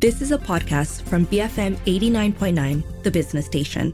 [0.00, 3.92] This is a podcast from BFM 89.9, the business station.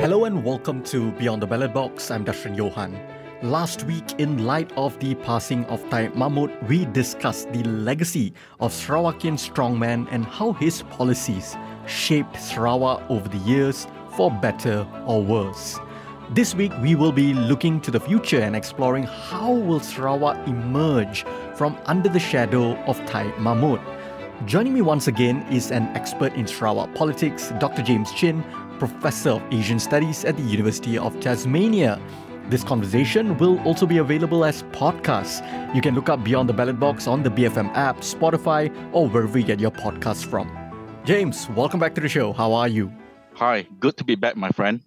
[0.00, 2.10] Hello and welcome to Beyond the Ballot Box.
[2.10, 2.98] I'm Darshan Johan.
[3.42, 8.72] Last week, in light of the passing of Taib Mahmud, we discussed the legacy of
[8.72, 11.54] Sarawakian strongman and how his policies
[11.86, 15.78] shaped Sarawak over the years for better or worse.
[16.30, 21.24] This week, we will be looking to the future and exploring how will Sarawak emerge
[21.54, 23.80] from under the shadow of Taib Mahmud.
[24.44, 27.80] Joining me once again is an expert in Sarawak politics, Dr.
[27.80, 28.42] James Chin,
[28.80, 32.00] Professor of Asian Studies at the University of Tasmania.
[32.50, 35.46] This conversation will also be available as podcasts.
[35.76, 39.38] You can look up Beyond the Ballot Box on the BFM app, Spotify, or wherever
[39.38, 40.50] you get your podcasts from.
[41.04, 42.32] James, welcome back to the show.
[42.32, 42.92] How are you?
[43.34, 44.82] Hi, good to be back, my friend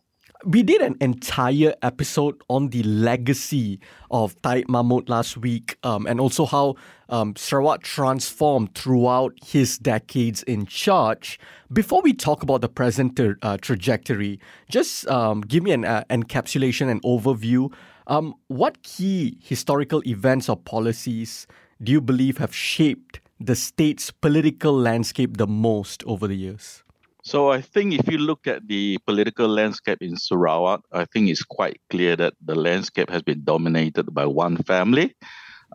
[0.45, 6.19] we did an entire episode on the legacy of Taib Mahmud last week, um, and
[6.19, 6.75] also how
[7.09, 11.39] um, Sarawak transformed throughout his decades in charge.
[11.73, 16.03] Before we talk about the present ter- uh, trajectory, just um, give me an uh,
[16.09, 17.73] encapsulation and overview.
[18.07, 21.47] Um, what key historical events or policies
[21.83, 26.83] do you believe have shaped the state's political landscape the most over the years?
[27.23, 31.43] So I think if you look at the political landscape in Sarawak, I think it's
[31.43, 35.15] quite clear that the landscape has been dominated by one family,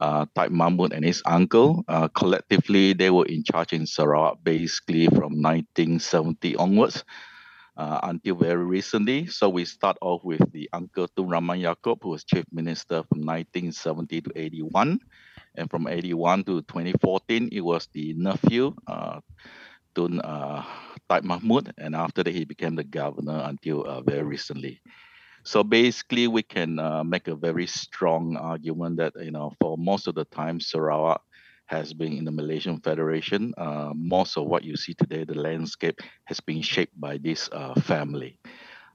[0.00, 1.84] uh, Taib Mahmud and his uncle.
[1.86, 7.04] Uh, collectively, they were in charge in Sarawak basically from 1970 onwards.
[7.76, 9.26] Uh, until very recently.
[9.26, 13.26] So we start off with the uncle Tun Rahman Yaakob, who was chief minister from
[13.26, 15.00] 1970 to 81.
[15.56, 19.18] And from 81 to 2014, it was the nephew, uh,
[19.94, 20.64] Tun uh,
[21.08, 24.80] Taib Mahmud, and after that he became the governor until uh, very recently.
[25.44, 30.08] So basically, we can uh, make a very strong argument that you know for most
[30.08, 31.20] of the time Sarawak
[31.66, 33.52] has been in the Malaysian Federation.
[33.56, 37.74] Uh, most of what you see today, the landscape has been shaped by this uh,
[37.80, 38.38] family.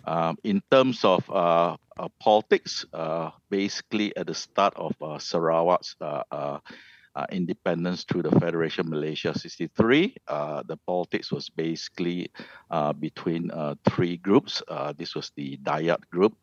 [0.06, 2.86] Um, in terms of uh, uh, politics,
[3.50, 5.96] basically at the start of Sarawak's
[7.16, 10.16] uh, independence through the Federation Malaysia 63.
[10.28, 12.31] Uh, the politics was basically
[12.72, 14.62] uh, between uh, three groups.
[14.68, 16.38] Uh, this was the Dayak group,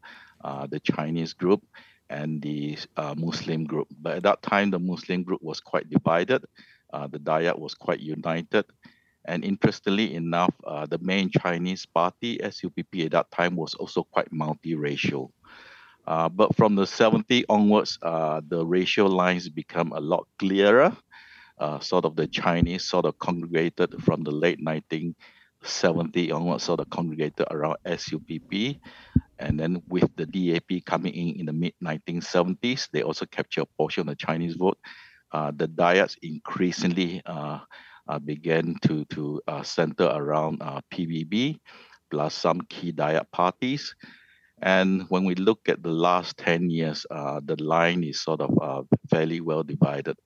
[0.44, 1.62] uh, the Chinese group,
[2.10, 2.78] and the
[3.16, 3.88] Muslim group.
[4.00, 6.44] But at that time, the Muslim group was quite divided.
[6.93, 8.65] the Dayak was quite united.
[9.28, 10.54] And interestingly enough,
[10.88, 15.31] the main Chinese party, SUPP, at that time was also quite multiracial.
[16.06, 20.97] Uh, but from the 70 onwards, uh, the racial lines become a lot clearer.
[21.59, 26.91] Uh, sort of the Chinese sort of congregated from the late 1970 onwards, sort of
[26.91, 28.78] congregated around SUPP.
[29.39, 33.77] And then with the DAP coming in in the mid 1970s, they also captured a
[33.77, 34.78] portion of the Chinese vote.
[35.33, 37.59] Uh, the Dayaks increasingly uh,
[38.25, 40.61] began to, to center around
[40.93, 41.59] PBB
[42.11, 43.95] plus some key Dayak parties.
[44.62, 48.56] And when we look at the last 10 years, uh, the line is sort of
[48.61, 50.17] uh, fairly well divided.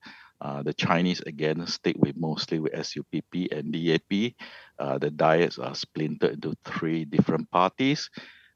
[0.41, 4.33] Uh, the Chinese again stick with mostly with SUPP and DAP.
[4.79, 8.09] Uh, the Dayaks are splintered into three different parties,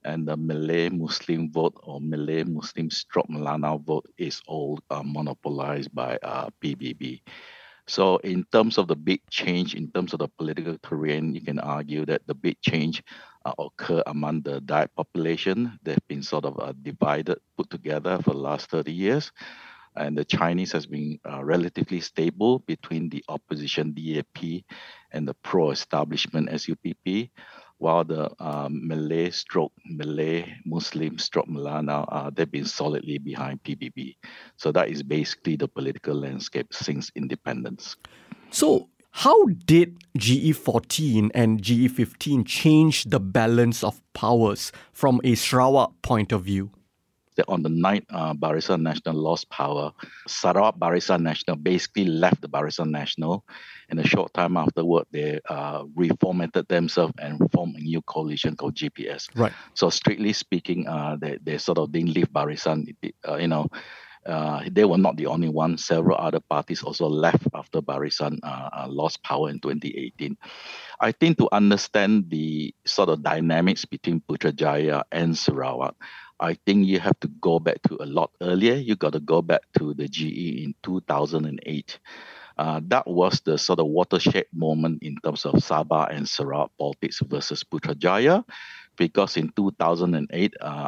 [0.04, 5.94] and the Malay Muslim vote or Malay Muslim stroke Melanau vote is all uh, monopolized
[5.94, 7.22] by uh, PBB.
[7.88, 11.60] So, in terms of the big change, in terms of the political terrain, you can
[11.60, 13.04] argue that the big change
[13.60, 15.78] occur among the Dayak population.
[15.84, 19.32] They've been sort of uh, divided, put together for the last 30 years.
[19.96, 24.64] And the Chinese has been uh, relatively stable between the opposition DAP
[25.12, 27.30] and the pro-establishment SUPP,
[27.78, 34.16] while the um, Malay stroke Malay Muslim stroke Melanau, uh, they've been solidly behind PBB.
[34.58, 37.96] So that is basically the political landscape since independence.
[38.52, 38.90] So
[39.20, 46.44] how did GE14 and GE15 change the balance of powers from a Sarawak point of
[46.44, 46.72] view?
[47.48, 49.92] on the night uh, Barisan National lost power,
[50.28, 53.44] Sarawak Barisan National basically left the Barisan National,
[53.90, 58.76] In a short time afterward, they uh, reformatted themselves and formed a new coalition called
[58.76, 59.30] GPS.
[59.36, 59.54] Right.
[59.74, 62.96] So strictly speaking, uh, they, they sort of didn't leave Barisan.
[63.28, 63.68] Uh, you know,
[64.26, 65.78] uh, they were not the only one.
[65.78, 70.38] Several other parties also left after Barisan uh, uh, lost power in 2018.
[71.00, 75.96] I think to understand the sort of dynamics between Putrajaya and Sarawak,
[76.40, 78.74] I think you have to go back to a lot earlier.
[78.74, 82.00] You got to go back to the GE in 2008.
[82.58, 87.22] Uh, that was the sort of watershed moment in terms of Sabah and Sarawak politics
[87.28, 88.46] versus Putrajaya
[88.98, 90.88] because in 2008, uh,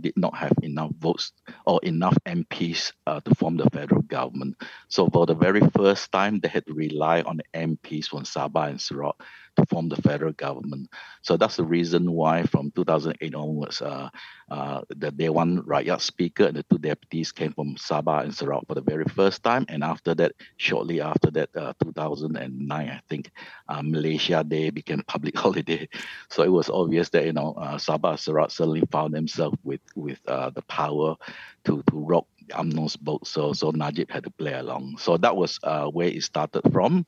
[0.00, 1.32] did not have enough votes
[1.66, 4.56] or enough MPs uh, to form the federal government.
[4.88, 8.68] So for the very first time, they had to rely on the MPs from Sabah
[8.68, 9.22] and Sarawak
[9.66, 10.90] form the federal government.
[11.22, 14.08] So that's the reason why from 2008 onwards, uh,
[14.50, 18.74] uh, the Dewan Rakyat Speaker and the two deputies came from Sabah and Sarawak for
[18.74, 19.66] the very first time.
[19.68, 23.30] And after that, shortly after that, uh, 2009, I think,
[23.68, 25.88] uh, Malaysia Day became public holiday.
[26.30, 29.80] So it was obvious that, you know, uh, Sabah and Sarawak suddenly found themselves with,
[29.94, 31.16] with uh, the power
[31.64, 33.26] to, to rock UMNO's boat.
[33.26, 34.96] So, so Najib had to play along.
[34.98, 35.58] So that was
[35.92, 37.04] where it started from.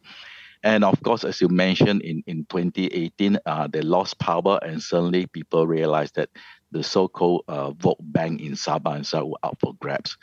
[0.62, 5.26] And of course, as you mentioned, in, in 2018, uh, they lost power, and suddenly
[5.26, 6.28] people realized that
[6.70, 10.16] the so-called uh, vote bank in Sabah and Sarawak were out for grabs.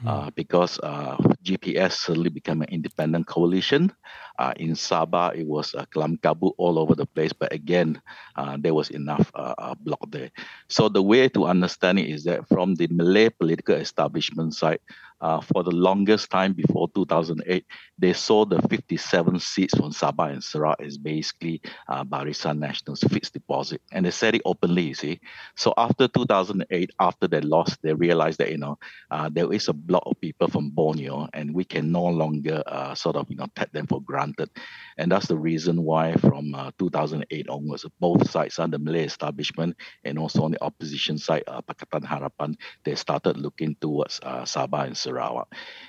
[0.00, 0.08] Hmm.
[0.08, 3.92] Uh, because uh, GPS suddenly became an independent coalition.
[4.38, 8.02] Uh, in Sabah, it was uh, Kabut all over the place, but again,
[8.34, 10.32] uh, there was enough uh, uh, block there.
[10.68, 14.80] So the way to understand it is that from the Malay political establishment side,
[15.24, 17.64] uh, for the longest time before 2008,
[17.98, 23.32] they saw the 57 seats from Sabah and Sarawak as basically uh, Barisan National's fixed
[23.32, 23.80] deposit.
[23.90, 25.20] And they said it openly, you see.
[25.56, 28.78] So after 2008, after they lost, they realized that, you know,
[29.10, 32.94] uh, there is a block of people from Borneo and we can no longer uh,
[32.94, 34.50] sort of, you know, take them for granted.
[34.98, 40.18] And that's the reason why from uh, 2008 onwards, both sides the Malay establishment and
[40.18, 44.96] also on the opposition side, uh, Pakatan Harapan, they started looking towards uh, Sabah and
[44.96, 45.13] Sarawak.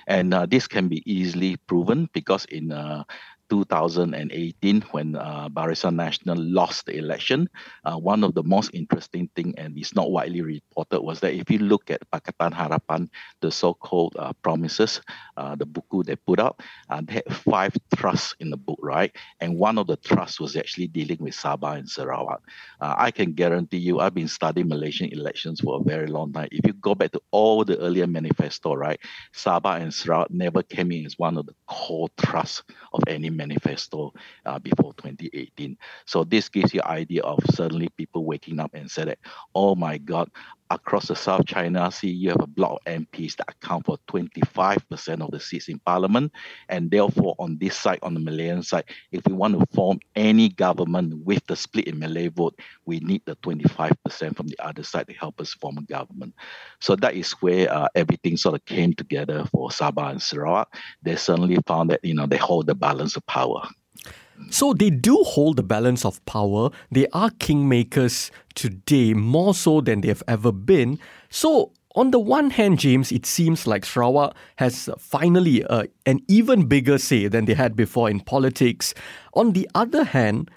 [0.06, 3.04] And uh, this can be easily proven because in uh,
[3.48, 7.48] 2018 when uh, Barisan Nasional lost the election,
[7.84, 11.50] uh, one of the most interesting thing, and it's not widely reported, was that if
[11.50, 13.08] you look at Pakatan Harapan,
[13.40, 15.00] the so-called uh, promises,
[15.36, 16.60] uh, the buku they put out,
[16.90, 19.14] uh, they had five trusts in the book, right?
[19.40, 22.42] And one of the trusts was actually dealing with Sabah and Sarawak.
[22.80, 26.48] Uh, I can guarantee you, I've been studying Malaysian elections for a very long time.
[26.50, 29.00] If you go back to all the earlier manifesto, right,
[29.34, 34.12] Sabah and Sarawak never came in as one of the core trusts of any manifesto
[34.46, 35.76] uh, before 2018.
[36.06, 39.08] So this gives you idea of suddenly people waking up and said
[39.54, 40.30] oh my God,
[40.70, 45.22] across the South China Sea, you have a block of MPs that account for 25%
[45.22, 46.32] of the seats in parliament.
[46.68, 50.48] And therefore, on this side, on the Malayan side, if we want to form any
[50.48, 55.06] government with the split in Malay vote, we need the 25% from the other side
[55.08, 56.34] to help us form a government.
[56.80, 60.74] So that is where uh, everything sort of came together for Sabah and Sarawak.
[61.02, 63.68] They suddenly found that, you know, they hold the balance of power.
[64.50, 66.70] So they do hold the balance of power.
[66.90, 70.98] They are kingmakers today, more so than they have ever been.
[71.30, 76.66] So on the one hand, James, it seems like Sarawak has finally uh, an even
[76.66, 78.92] bigger say than they had before in politics.
[79.32, 80.50] On the other hand,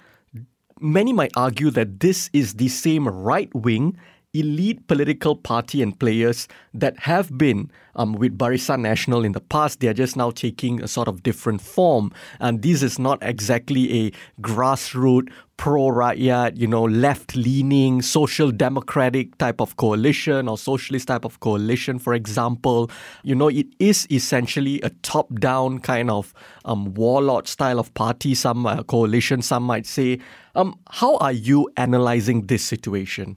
[0.80, 3.98] many might argue that this is the same right wing
[4.32, 9.80] elite political party and players that have been um, with Barisan Nasional in the past.
[9.80, 12.12] They are just now taking a sort of different form.
[12.38, 19.36] And this is not exactly a grassroots, pro rakyat, you know, left leaning, social democratic
[19.36, 22.90] type of coalition or socialist type of coalition, for example.
[23.24, 26.32] You know, it is essentially a top down kind of
[26.64, 30.20] um, warlord style of party, some uh, coalition, some might say.
[30.54, 33.36] Um, how are you analyzing this situation?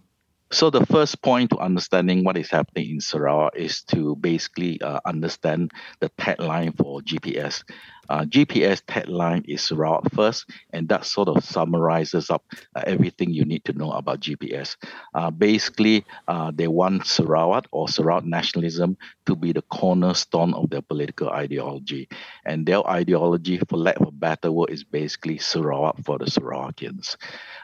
[0.53, 4.99] So the first point to understanding what is happening in Sarawak is to basically uh,
[5.03, 7.63] understand the tagline for GPS.
[8.09, 12.43] Uh, GPS tagline is Sarawak first, and that sort of summarizes up
[12.75, 14.75] uh, everything you need to know about GPS.
[15.13, 20.81] Uh, basically, uh, they want Sarawak or Sarawak nationalism to be the cornerstone of their
[20.81, 22.09] political ideology.
[22.45, 27.15] And their ideology, for lack of a better word, is basically Sarawak for the Sarawakians.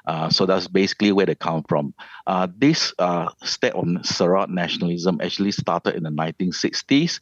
[0.08, 1.94] Uh, so that's basically where they come from.
[2.26, 2.94] Uh, this
[3.44, 7.20] step on Sarawak nationalism actually started in the 1960s.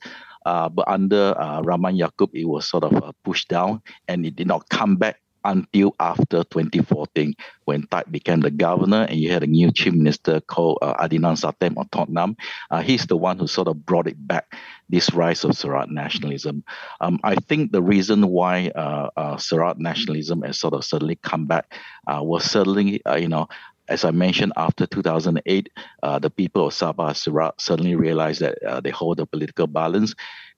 [0.47, 4.37] Uh, but under uh, Rahman Yaakob, it was sort of uh, pushed down and it
[4.37, 7.35] did not come back until after 2014
[7.65, 11.35] when Taib became the governor and you had a new chief minister called uh, Adenan
[11.35, 12.37] Satem or Tottenham.
[12.71, 14.55] Uh, he's the one who sort of brought it back,
[14.87, 16.63] this rise of Sarawak nationalism.
[17.01, 21.45] Um, I think the reason why uh, uh, Sarawak nationalism has sort of suddenly come
[21.45, 21.73] back
[22.07, 23.47] uh, was certainly, uh, you know,
[23.87, 25.69] as I mentioned, after 2008,
[26.03, 27.15] uh, the people of Sabah
[27.59, 30.13] suddenly realized that uh, they hold a political balance.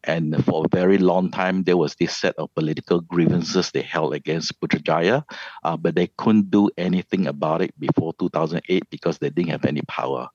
[0.05, 4.13] And for a very long time, there was this set of political grievances they held
[4.13, 5.23] against Putrajaya,
[5.63, 9.81] uh, but they couldn't do anything about it before 2008 because they didn't have any
[9.87, 10.29] power.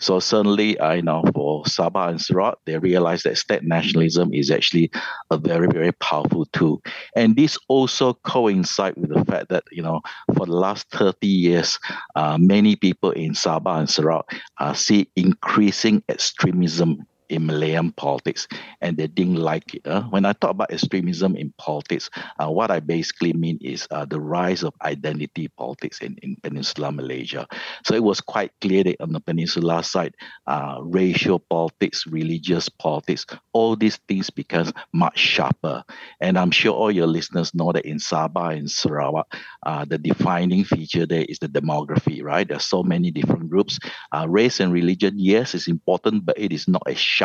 [0.00, 4.50] So suddenly, uh, you know, for Sabah and Sarawak, they realized that state nationalism is
[4.50, 4.90] actually
[5.30, 6.82] a very, very powerful tool.
[7.14, 10.00] And this also coincides with the fact that you know
[10.34, 11.78] for the last 30 years,
[12.16, 18.46] uh, many people in Sabah and Sarawak uh, see increasing extremism in Malayan politics,
[18.80, 19.86] and they didn't like it.
[19.86, 20.02] Uh.
[20.12, 24.20] When I talk about extremism in politics, uh, what I basically mean is uh, the
[24.20, 27.48] rise of identity politics in, in Peninsular Malaysia.
[27.84, 30.14] So it was quite clear that on the Peninsula side,
[30.46, 35.82] uh, racial politics, religious politics, all these things become much sharper.
[36.20, 39.32] And I'm sure all your listeners know that in Sabah and Sarawak,
[39.64, 42.46] uh, the defining feature there is the demography, right?
[42.46, 43.78] There's so many different groups.
[44.12, 47.21] Uh, race and religion, yes, is important, but it is not as sharp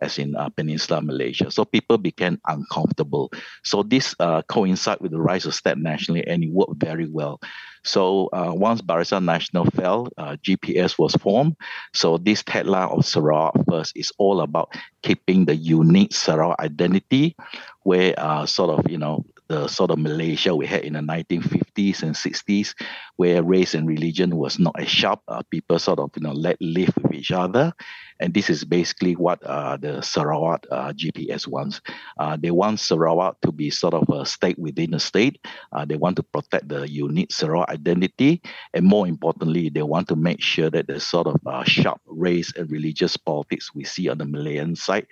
[0.00, 1.50] as in uh, Peninsular Malaysia.
[1.50, 3.30] So people became uncomfortable.
[3.64, 7.40] So this uh, coincided with the rise of state nationally, and it worked very well.
[7.84, 11.56] So uh, once Barisan National fell, uh, GPS was formed.
[11.94, 17.36] So this tagline of Sarawak First is all about keeping the unique Sarawak identity,
[17.82, 22.02] where uh, sort of you know the sort of Malaysia we had in the 1950s
[22.02, 22.74] and 60s,
[23.16, 25.20] where race and religion was not as sharp.
[25.26, 27.72] Uh, people sort of you know let live with each other,
[28.20, 31.80] and this is basically what uh, the Sarawak uh, GPS wants.
[32.18, 35.38] Uh, they want Sarawak to be sort of a state within a state.
[35.72, 38.42] Uh, they want to protect the unique Sarawak identity.
[38.74, 42.52] And more importantly, they want to make sure that the sort of uh, sharp race
[42.56, 45.06] and religious politics we see on the Malayan side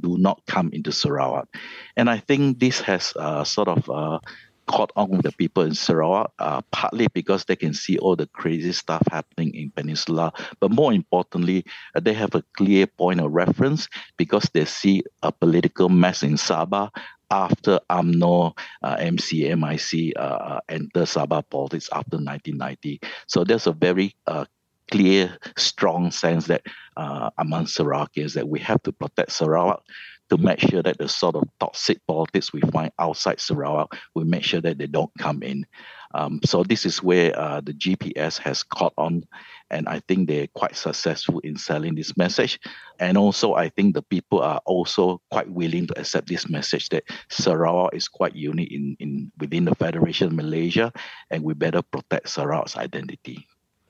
[0.00, 1.48] do not come into Sarawak.
[1.96, 3.14] And I think this has
[3.44, 3.77] sort of
[4.68, 8.26] caught on with the people in Sarawak, uh, partly because they can see all the
[8.26, 11.64] crazy stuff happening in Peninsula, but more importantly,
[11.96, 16.34] uh, they have a clear point of reference because they see a political mess in
[16.34, 16.90] Sabah
[17.30, 23.00] after UMNO, uh, MC, MIC uh, uh, enter Sabah politics after 1990.
[23.26, 24.44] So there's a very uh,
[24.90, 26.62] clear, strong sense that
[26.96, 29.82] uh, among Sarawakians that we have to protect Sarawak
[30.30, 34.44] to make sure that the sort of toxic politics we find outside Sarawak, we make
[34.44, 35.66] sure that they don't come in.
[36.14, 39.24] Um, so this is where uh, the GPS has caught on,
[39.70, 42.58] and I think they're quite successful in selling this message.
[42.98, 47.04] And also, I think the people are also quite willing to accept this message that
[47.28, 50.92] Sarawak is quite unique in, in within the Federation of Malaysia,
[51.30, 53.46] and we better protect Sarawak's identity.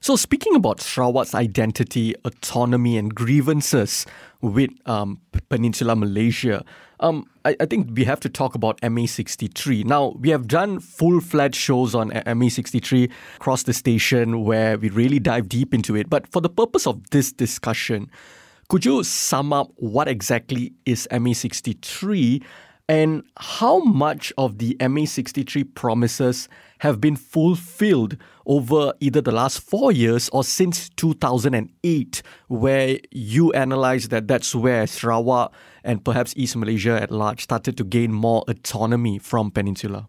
[0.09, 4.07] So, speaking about Sarawak's identity, autonomy, and grievances
[4.41, 6.65] with um, Peninsula Malaysia,
[7.01, 9.85] um, I, I, think we have to talk about MA63.
[9.85, 15.19] Now, we have done full fledged shows on MA63 across the station where we really
[15.19, 16.09] dive deep into it.
[16.09, 18.11] But for the purpose of this discussion,
[18.71, 22.43] could you sum up what exactly is MA63
[22.89, 26.49] and how much of the MA63 promises
[26.79, 28.17] have been fulfilled
[28.47, 34.87] over either the last four years or since 2008, where you analyze that that's where
[34.87, 35.53] Sarawak
[35.85, 40.09] and perhaps East Malaysia at large started to gain more autonomy from Peninsula?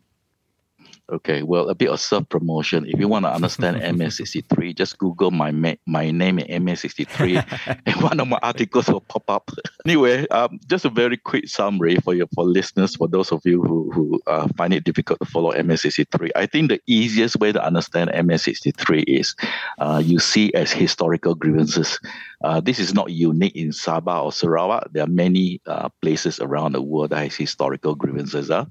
[1.11, 2.85] Okay, well, a bit of self promotion.
[2.87, 8.01] If you want to understand MA63, just Google my ma- my name in MA63, and
[8.01, 9.49] one of my articles will pop up.
[9.85, 13.61] anyway, um, just a very quick summary for your for listeners, for those of you
[13.63, 16.29] who who uh, find it difficult to follow MA63.
[16.35, 19.35] I think the easiest way to understand MA63 is
[19.79, 21.99] uh, you see as historical grievances.
[22.41, 24.91] Uh, this is not unique in Sabah or Sarawak.
[24.91, 28.49] There are many uh, places around the world that has historical grievances.
[28.49, 28.65] Uh.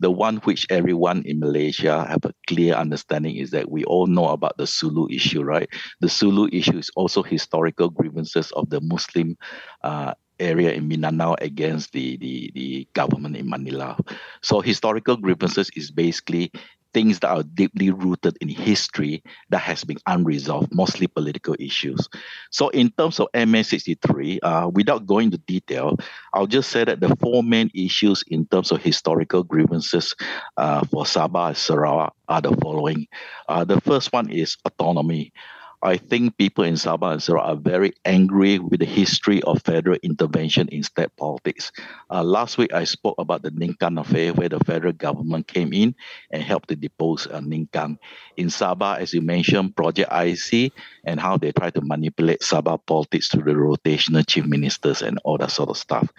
[0.00, 4.28] The one which everyone in Malaysia have a clear understanding is that we all know
[4.28, 5.68] about the Sulu issue, right?
[6.00, 9.36] The Sulu issue is also historical grievances of the Muslim
[9.82, 13.96] uh, area in Mindanao against the, the, the government in Manila.
[14.42, 16.52] So historical grievances is basically
[16.98, 22.08] things that are deeply rooted in history that has been unresolved, mostly political issues.
[22.50, 25.96] So, in terms of MA63, uh, without going into detail,
[26.34, 30.12] I'll just say that the four main issues in terms of historical grievances
[30.56, 33.06] uh, for Sabah and Sarawak are the following.
[33.48, 35.32] Uh, the first one is autonomy.
[35.82, 39.96] I think people in Sabah and Sarawak are very angry with the history of federal
[40.02, 41.70] intervention in state politics.
[42.10, 45.94] Uh, last week, I spoke about the Ningkan affair, where the federal government came in
[46.32, 47.96] and helped to depose uh, Ningkan.
[48.36, 50.72] In Sabah, as you mentioned, Project IC
[51.04, 55.38] and how they try to manipulate Sabah politics through the rotational chief ministers and all
[55.38, 56.10] that sort of stuff.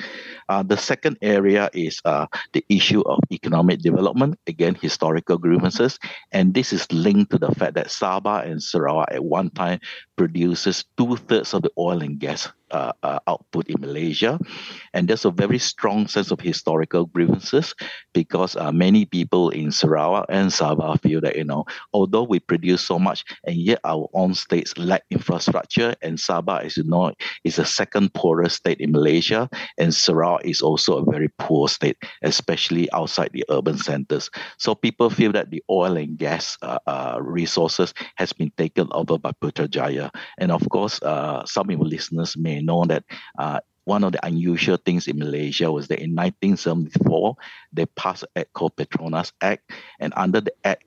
[0.48, 6.00] Uh, the second area is uh, the issue of economic development, again, historical grievances.
[6.32, 9.80] And this is linked to the fact that Sabah and Sarawak at one time
[10.16, 14.40] produces two thirds of the oil and gas uh, uh, output in Malaysia.
[14.94, 17.74] And there's a very strong sense of historical grievances
[18.14, 22.82] because uh, many people in Sarawak and Sabah feel that, you know, although we produce
[22.86, 27.58] so much and yet our own states lack infrastructure, and Sabah, as you know, is
[27.58, 32.92] the second poorest state in Malaysia, and Sarawak is also a very poor state, especially
[32.92, 34.30] outside the urban centers.
[34.58, 39.18] So people feel that the oil and gas uh, uh, resources has been taken over
[39.18, 40.10] by Putrajaya.
[40.38, 43.04] And of course, uh, some of your listeners may know that
[43.38, 47.36] uh, one of the unusual things in Malaysia was that in 1974,
[47.74, 49.72] they passed an act called Petronas Act.
[50.00, 50.84] And under the act,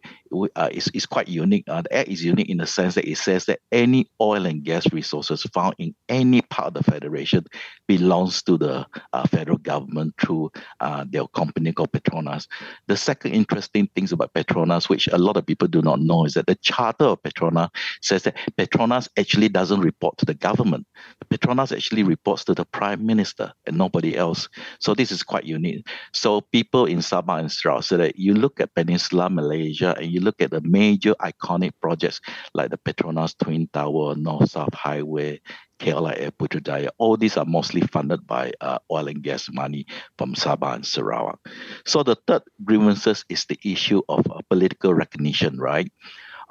[0.57, 1.65] uh, it's, it's quite unique.
[1.69, 4.65] Uh, the act is unique in the sense that it says that any oil and
[4.65, 7.45] gas resources found in any part of the federation
[7.87, 12.47] belongs to the uh, federal government through uh, their company called Petronas.
[12.87, 16.35] The second interesting things about Petronas, which a lot of people do not know, is
[16.35, 17.71] that the charter of Petronas
[18.01, 20.87] says that Petronas actually doesn't report to the government.
[21.31, 24.49] Petronas actually reports to the prime minister and nobody else.
[24.79, 25.87] So this is quite unique.
[26.13, 30.21] So people in Sabah and Sarawak say that you look at Peninsula Malaysia and you
[30.23, 32.21] look at the major iconic projects
[32.55, 35.41] like the Petronas Twin Tower, North South Highway,
[35.83, 39.87] KLIA Putrajaya, all these are mostly funded by uh, oil and gas money
[40.17, 41.41] from Sabah and Sarawak.
[41.85, 45.91] So the third grievances is the issue of uh, political recognition, right?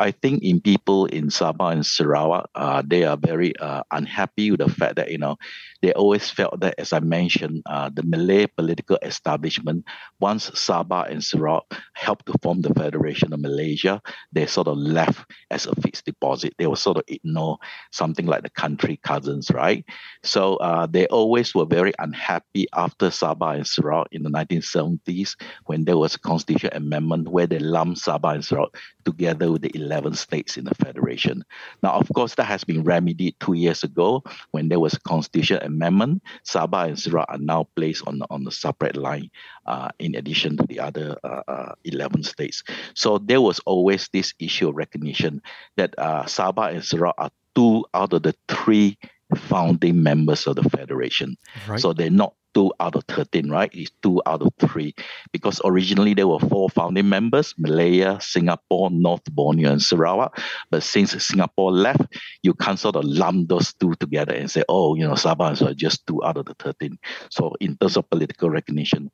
[0.01, 4.59] I think in people in Sabah and Sarawak, uh, they are very uh, unhappy with
[4.59, 5.37] the fact that you know
[5.81, 9.85] they always felt that, as I mentioned, uh, the Malay political establishment,
[10.19, 15.25] once Sabah and Sarawak helped to form the Federation of Malaysia, they sort of left
[15.51, 16.53] as a fixed deposit.
[16.57, 17.57] They will sort of ignore
[17.91, 19.85] something like the country cousins, right?
[20.23, 25.85] So uh, they always were very unhappy after Sabah and Sarawak in the 1970s when
[25.85, 30.15] there was a constitutional amendment where they lumped Sabah and Sarawak together with the 11
[30.15, 31.43] states in the federation.
[31.83, 35.61] Now, of course, that has been remedied two years ago when there was a constitutional
[35.63, 36.23] amendment.
[36.45, 39.29] Sabah and Sarawak are now placed on, on the separate line
[39.65, 42.63] uh, in addition to the other uh, uh, 11 states.
[42.93, 45.41] So there was always this issue of recognition
[45.75, 48.97] that uh, Sabah and Sarawak are two out of the three
[49.35, 51.37] founding members of the federation.
[51.67, 51.79] Right.
[51.79, 53.69] So they're not two out of 13, right?
[53.73, 54.93] It's two out of three.
[55.31, 60.39] Because originally there were four founding members Malaya, Singapore, North Borneo, and Sarawak.
[60.69, 62.01] But since Singapore left,
[62.43, 65.75] you can't sort of lump those two together and say, oh, you know, Sabah is
[65.75, 66.97] just two out of the 13.
[67.29, 69.11] So, in terms of political recognition,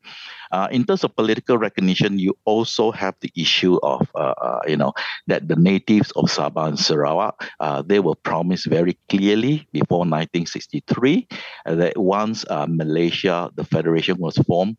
[0.51, 4.77] uh, in terms of political recognition, you also have the issue of, uh, uh, you
[4.77, 4.93] know,
[5.27, 11.27] that the natives of Sabah and Sarawak, uh, they were promised very clearly before 1963
[11.65, 14.77] uh, that once Malaysia, the federation was formed,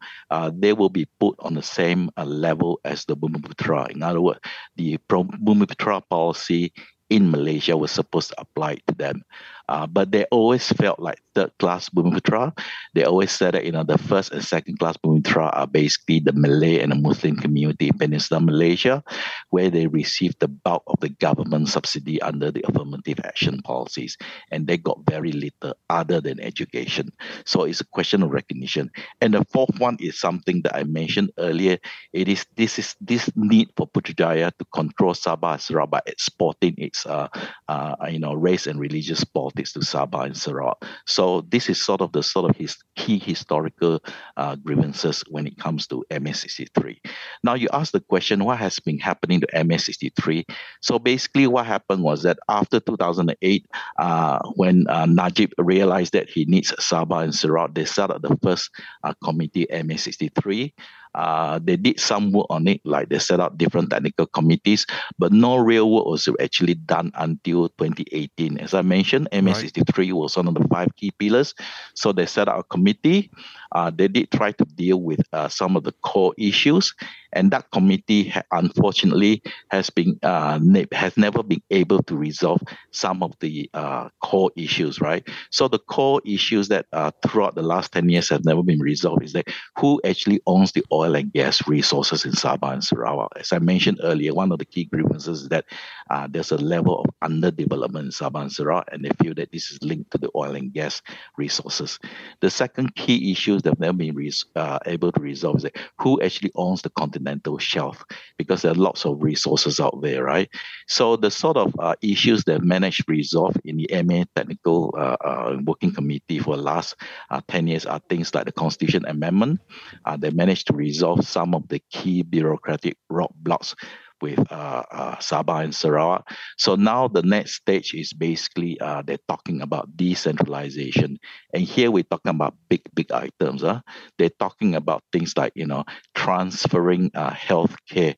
[0.55, 3.91] they will be put on the same level as the Bumiputra.
[3.91, 4.41] In other words,
[4.77, 6.73] the Bumiputra policy
[7.11, 9.23] in Malaysia was supposed to apply to them.
[9.69, 12.57] Uh, but they always felt like third class Bumiputra.
[12.95, 16.33] They always said that, you know, the first and second class Bumiputra are basically the
[16.33, 19.05] Malay and the Muslim community in Peninsular Malaysia,
[19.51, 24.17] where they received the bulk of the government subsidy under the affirmative action policies.
[24.51, 27.11] And they got very little other than education.
[27.45, 28.91] So it's a question of recognition.
[29.21, 31.79] And the fourth one is something that I mentioned earlier.
[32.13, 37.29] It is this is this need for Putrajaya to control Sabah Sarawak exporting its uh,
[37.69, 40.85] uh, you know race and religious politics to Sabah and Sarawak.
[41.07, 44.01] So this is sort of the sort of his key historical
[44.37, 46.99] uh, grievances when it comes to MA63.
[47.45, 50.45] Now you ask the question, what has been happening to MA63?
[50.81, 53.67] So basically what happened was that after 2008,
[53.99, 58.37] uh, when uh, Najib realized that he needs Sabah and Sarawak, they set up the
[58.43, 58.71] first
[59.05, 60.73] uh, committee, MA63.
[61.19, 64.87] Uh, they did some work on it, like they set up different technical committees,
[65.19, 68.57] but no real work was actually done until 2018.
[68.59, 70.13] As I mentioned, MA63 right.
[70.13, 71.57] was one of the five key pillars.
[71.95, 73.33] So they set up a committee.
[73.73, 76.95] Uh, they did try to deal with uh, some of the core issues,
[77.33, 82.61] and that committee ha- unfortunately has been uh, ne- has never been able to resolve
[82.91, 85.27] some of the uh, core issues right?
[85.51, 89.23] So the core issues that uh, throughout the last 10 years have never been resolved
[89.23, 93.33] is that who actually owns the oil and gas resources in Sabah and Sarawak?
[93.37, 95.67] As I mentioned earlier one of the key grievances is that
[96.11, 99.71] uh, there's a level of underdevelopment in Sabah and Sarawak and they feel that this
[99.71, 101.03] is linked to the oil and gas
[101.37, 101.99] resources.
[102.41, 106.21] The second key issue that have never been res- uh, able to resolve is who
[106.23, 108.05] actually owns the continental shelf
[108.37, 110.49] because there are lots of resources out there, right?
[110.87, 115.17] So the sort of uh, issues that managed to resolve in the MA Technical uh,
[115.25, 116.97] uh, Working Committee for the last
[117.31, 119.61] uh, 10 years are things like the Constitution Amendment.
[120.05, 123.75] Uh, they managed to resolve some of the key bureaucratic roadblocks
[124.21, 126.29] with uh, uh, Sabah and Sarawak.
[126.57, 131.19] So now the next stage is basically uh, they're talking about decentralization,
[131.53, 133.63] and here we're talking about big big items.
[133.63, 133.81] Huh?
[134.19, 138.17] They're talking about things like you know transferring uh, healthcare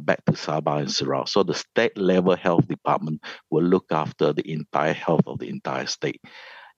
[0.00, 1.28] back to Sabah and Sarawak.
[1.28, 5.86] So the state level health department will look after the entire health of the entire
[5.86, 6.20] state.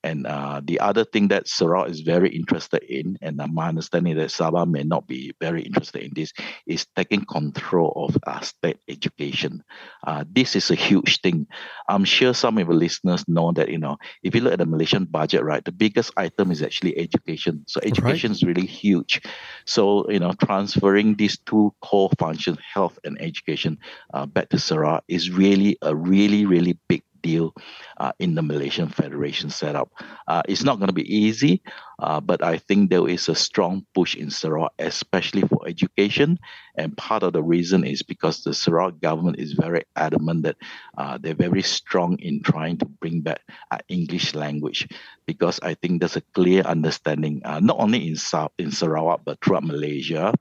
[0.02, 4.30] And uh, the other thing that Sarawak is very interested in, and my understanding that
[4.30, 6.32] Sabah may not be very interested in this,
[6.66, 9.62] is taking control of uh, state education.
[10.06, 11.46] Uh, this is a huge thing.
[11.88, 14.66] I'm sure some of the listeners know that, you know, if you look at the
[14.66, 17.64] Malaysian budget, right, the biggest item is actually education.
[17.66, 18.36] So education right.
[18.36, 19.20] is really huge.
[19.66, 23.78] So, you know, transferring these two core functions, health and education,
[24.14, 27.54] uh, back to Sarawak is really a really, really big deal
[27.98, 29.90] uh, in the Malaysian Federation setup.
[30.26, 31.62] Uh, it's not going to be easy,
[32.00, 36.38] uh, but I think there is a strong push in Sarawak, especially for education.
[36.76, 40.56] And part of the reason is because the Sarawak government is very adamant that
[40.96, 44.88] uh, they're very strong in trying to bring back uh, English language,
[45.26, 48.16] because I think there's a clear understanding, uh, not only in,
[48.58, 50.32] in Sarawak, but throughout Malaysia,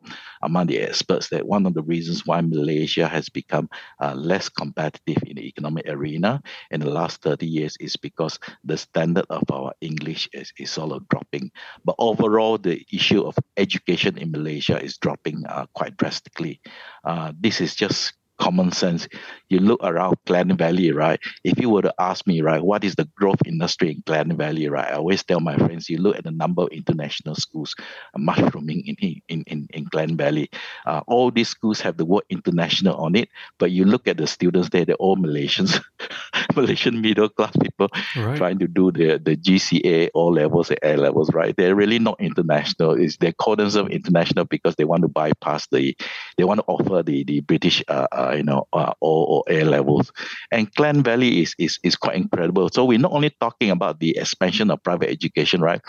[0.42, 3.70] among the experts, that one of the reasons why Malaysia has become
[4.16, 6.42] less competitive in the economic arena
[6.72, 10.92] in the last 30 years is because the standard of our English is, is sort
[10.92, 11.49] of dropping.
[11.86, 16.62] But overall, the issue of education in Malaysia is dropping uh, quite drastically.
[17.04, 19.08] Uh, this is just common sense.
[19.50, 21.20] You look around Klang Valley, right?
[21.44, 24.70] If you were to ask me, right, what is the growth industry in Klang Valley,
[24.70, 24.92] right?
[24.92, 27.76] I always tell my friends, you look at the number of international schools
[28.18, 30.50] mushrooming in in in, in Klang Valley.
[30.86, 34.28] Uh, all these schools have the word international on it, but you look at the
[34.28, 35.84] students there, they're all Malaysians,
[36.56, 38.38] Malaysian middle class people right.
[38.38, 41.56] trying to do the the GCE, all levels, A levels, right?
[41.56, 42.94] They're really not international.
[42.94, 45.96] Is they call themselves international because they want to bypass the,
[46.38, 47.84] they want to offer the the British.
[47.88, 50.12] Uh, uh, uh, you know, uh, or, or A levels.
[50.52, 52.70] And Klang Valley is, is, is quite incredible.
[52.70, 55.82] So we're not only talking about the expansion of private education, right?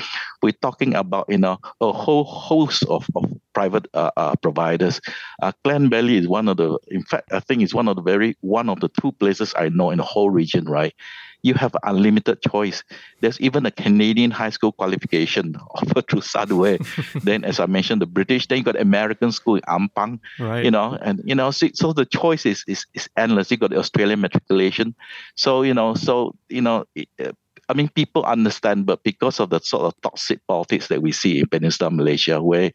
[0.43, 3.25] We're talking about, you know, a whole host of, of
[3.61, 5.01] private uh, uh, providers.
[5.43, 8.03] Uh, Klang Valley is one of the, in fact, I think it's one of the
[8.03, 10.95] very, one of the two places I know in the whole region, right?
[11.43, 12.85] you have unlimited choice.
[13.23, 16.77] There's even a Canadian high school qualification offered through SADUE.
[17.25, 18.47] then, as I mentioned, the British.
[18.47, 20.21] Then you got American school in Ampang.
[20.39, 20.63] Right.
[20.63, 23.51] You know, and you know, so, so the choice is, is is endless.
[23.51, 24.95] You got the Australian matriculation.
[25.35, 26.85] So you know, so you know.
[26.95, 27.33] It, uh,
[27.71, 31.39] I mean, people understand, but because of the sort of toxic politics that we see
[31.39, 32.73] in Peninsula Malaysia, where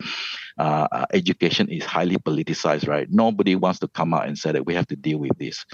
[0.58, 3.08] uh, uh, education is highly politicized, right?
[3.12, 5.66] Nobody wants to come out and say that we have to deal with this.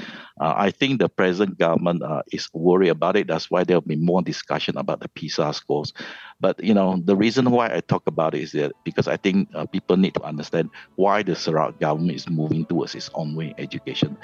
[0.42, 3.28] Uh, I think the present government uh, is worried about it.
[3.28, 5.94] That's why there'll be more discussion about the PISA scores.
[6.42, 9.48] But you know, the reason why I talk about it is that because I think
[9.54, 13.54] uh, people need to understand why the Sarawak government is moving towards its own way
[13.60, 14.18] education,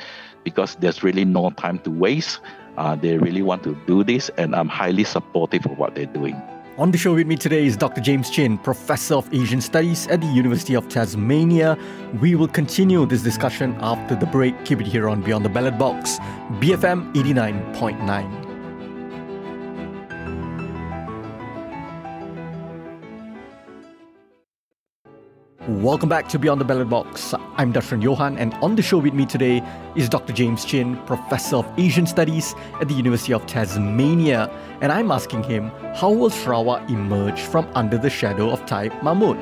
[0.44, 2.42] because there's really no time to waste.
[2.78, 6.36] Uh, they really want to do this, and I'm highly supportive of what they're doing.
[6.78, 8.02] On the show with me today is Dr.
[8.02, 11.76] James Chin, Professor of Asian Studies at the University of Tasmania.
[12.22, 14.64] We will continue this discussion after the break.
[14.64, 16.20] Keep it here on Beyond the Ballot Box,
[16.60, 18.47] BFM 89.9.
[25.68, 27.34] Welcome back to Beyond the Ballot Box.
[27.58, 29.62] I'm Darshan Johan, and on the show with me today
[29.98, 30.32] is Dr.
[30.32, 34.50] James Chin, Professor of Asian Studies at the University of Tasmania.
[34.80, 39.36] And I'm asking him, how will Sarawak emerge from under the shadow of Taib Mahmud?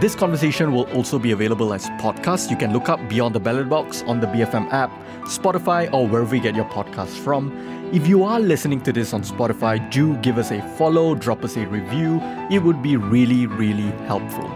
[0.00, 2.50] This conversation will also be available as podcast.
[2.50, 4.90] You can look up Beyond the Ballot Box on the BFM app,
[5.24, 7.52] Spotify, or wherever you get your podcasts from.
[7.92, 11.58] If you are listening to this on Spotify, do give us a follow, drop us
[11.58, 12.20] a review.
[12.50, 14.50] It would be really, really helpful.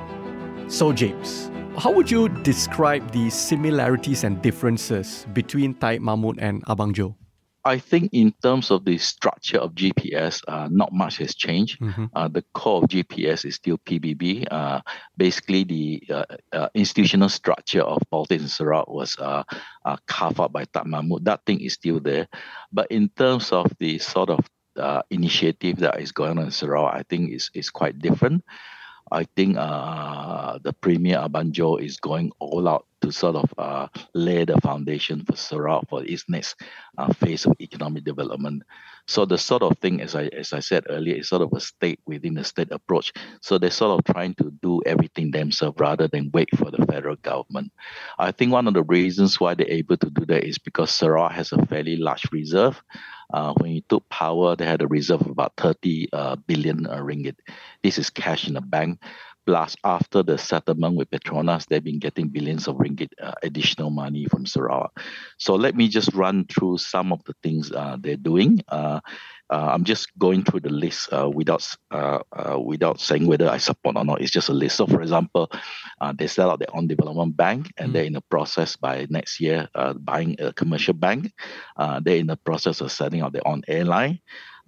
[0.71, 6.95] So, James, how would you describe the similarities and differences between Taib Mahmud and Abang
[6.95, 7.17] Jo?
[7.65, 11.81] I think in terms of the structure of GPS, uh, not much has changed.
[11.81, 12.07] Mm-hmm.
[12.15, 14.47] Uh, the core of GPS is still PBB.
[14.49, 14.81] Uh,
[15.17, 19.43] basically, the uh, uh, institutional structure of politics in Sarawak was uh,
[20.07, 21.25] carved out by Taib Mahmud.
[21.25, 22.29] That thing is still there.
[22.73, 24.49] But in terms of the sort of
[25.11, 28.45] initiative that is going on in Sarawak, I think is is quite different.
[29.11, 33.89] I think uh, the Premier Abang Jo is going all out to sort of uh,
[34.15, 36.57] lay the foundation for Sarawak for its next
[36.99, 38.63] uh, phase of economic development.
[39.07, 41.61] So the sort of thing, as I as I said earlier, is sort of a
[41.61, 43.13] state within a state approach.
[43.43, 47.17] So they're sort of trying to do everything themselves rather than wait for the federal
[47.17, 47.73] government.
[48.19, 51.33] I think one of the reasons why they're able to do that is because Sarawak
[51.33, 52.81] has a fairly large reserve.
[53.33, 56.97] Uh, when he took power, they had a reserve of about 30 uh, billion uh,
[56.97, 57.37] ringgit.
[57.83, 59.01] This is cash in the bank.
[59.51, 64.25] Plus, after the settlement with Petronas, they've been getting billions of ringgit uh, additional money
[64.27, 64.97] from Sarawak.
[65.39, 68.61] So let me just run through some of the things uh, they're doing.
[68.69, 69.01] Uh,
[69.51, 72.21] uh I'm just going through the list uh, without uh,
[72.63, 74.21] without saying whether I support or not.
[74.21, 74.77] It's just a list.
[74.77, 75.51] So, for example,
[76.15, 77.93] they set up their own development bank, and mm.
[77.93, 81.33] they're in the process by next year buying a commercial bank.
[81.77, 84.21] they're in the process of setting up their own airline.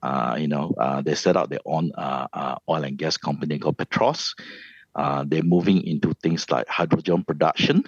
[0.02, 3.78] Uh, you know, uh, they set up their own uh oil and gas company called
[3.78, 4.34] Petros.
[4.94, 7.84] Uh, they're moving into things like hydrogen production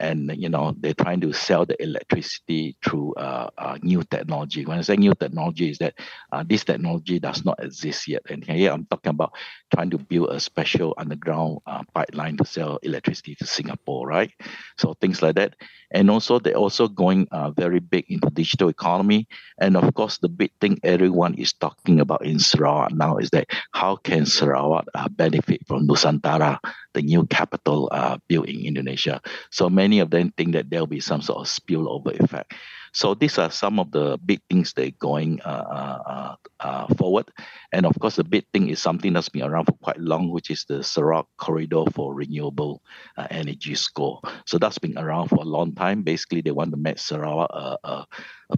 [0.00, 4.64] and you know they're trying to sell the electricity through uh, uh, new technology.
[4.64, 5.94] When I say new technology, is that
[6.32, 8.22] uh, this technology does not exist yet.
[8.28, 9.32] And here I'm talking about
[9.72, 14.32] trying to build a special underground uh, pipeline to sell electricity to Singapore, right?
[14.78, 15.54] So things like that.
[15.92, 19.28] And also they're also going uh, very big into digital economy.
[19.58, 23.48] And of course, the big thing everyone is talking about in Sarawak now is that
[23.72, 26.58] how can Sarawak uh, benefit from Nusantara,
[26.94, 27.88] the new capital
[28.28, 29.20] built in Indonesia?
[29.50, 32.54] So many of them think that there'll be some sort of spillover effect.
[32.92, 36.94] So these are some of the big things that are going uh, uh, uh, uh,
[36.94, 37.30] forward.
[37.72, 40.50] And of course, the big thing is something that's been around for quite long, which
[40.50, 42.82] is the Sarawak Corridor for Renewable
[43.16, 44.20] uh, Energy Score.
[44.46, 46.02] So that's been around for a long time.
[46.02, 48.06] Basically, they want to make Sarawak a, a,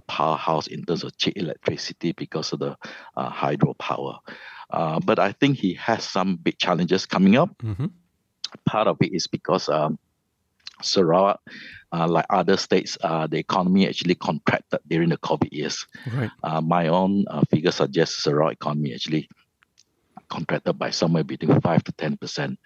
[0.07, 2.75] powerhouse in terms of cheap electricity because of the
[3.15, 4.17] uh, hydropower.
[5.05, 7.55] but I think he has some big challenges coming up.
[7.59, 7.85] Mm-hmm.
[8.65, 9.97] Part of it is because um,
[10.81, 11.39] Sarawak,
[11.91, 15.85] uh, like other states, uh, the economy actually contracted during the COVID years.
[16.11, 16.31] Right.
[16.43, 19.29] Uh, my own uh, figures suggest Sarawak economy actually
[20.29, 22.57] contracted by somewhere between 5 to 10%.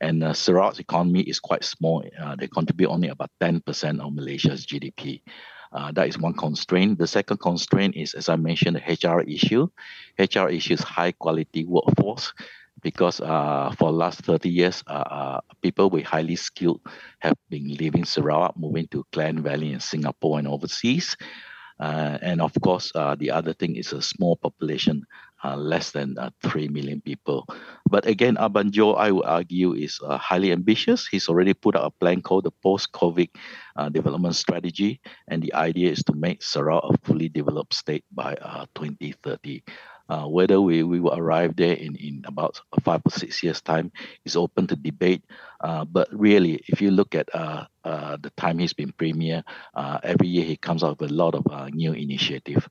[0.00, 2.04] And uh, Sarawak's economy is quite small.
[2.18, 5.22] Uh, they contribute only about 10% of Malaysia's GDP.
[5.72, 6.98] Uh, that is one constraint.
[6.98, 9.68] The second constraint is, as I mentioned, the HR issue.
[10.18, 12.32] HR issue is high quality workforce
[12.82, 16.80] because uh, for the last 30 years, uh, uh, people with highly skilled
[17.20, 21.16] have been leaving Sarawak, moving to Klang Valley in Singapore and overseas.
[21.80, 25.02] Uh, and of course, uh, the other thing is a small population,
[25.56, 26.14] less than
[26.44, 27.44] 3 million people.
[27.90, 31.08] But again, Abang Jo, I would argue, is highly ambitious.
[31.08, 33.28] He's already put out a plan called the Post COVID
[33.90, 35.00] Development Strategy.
[35.26, 38.36] And the idea is to make Sarawak a fully developed state by
[38.76, 39.64] 2030.
[40.08, 43.90] Uh, whether we, we will arrive there in, in about five or six years' time
[44.24, 45.24] is open to debate.
[45.60, 49.42] Uh, but really, if you look at uh, uh the time he's been premier,
[49.74, 52.68] uh, every year he comes out with a lot of uh, new initiative.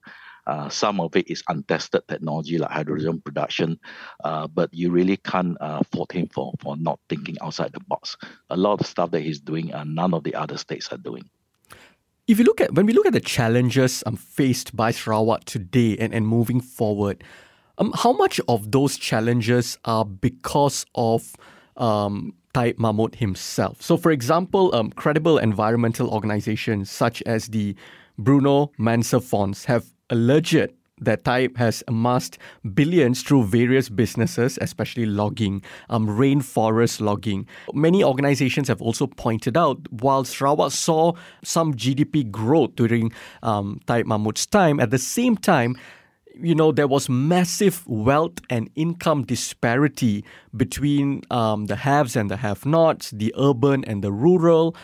[0.69, 3.79] some of it is untested technology like hydrogen production,
[4.53, 5.57] but you really can't
[5.91, 8.17] fault him for, for not thinking outside the box.
[8.49, 11.23] A lot of stuff that he's doing, none of the other states are doing
[12.27, 15.97] if you look at when we look at the challenges um, faced by Sarawak today
[15.97, 17.23] and, and moving forward,
[17.77, 21.35] um, how much of those challenges are because of
[21.77, 23.81] um, Taib Mahmud himself?
[23.81, 27.75] So, for example, um, credible environmental organizations such as the
[28.17, 30.69] Bruno Manser Fonds have alleged
[31.01, 32.37] that Taib has amassed
[32.73, 37.47] billions through various businesses, especially logging, um, rainforest logging.
[37.73, 43.11] Many organizations have also pointed out while Sarawak saw some GDP growth during
[43.43, 45.75] um, Taib Mahmud's time, at the same time,
[46.39, 50.23] you know, there was massive wealth and income disparity
[50.55, 54.75] between um, the haves and the have nots, the urban and the rural.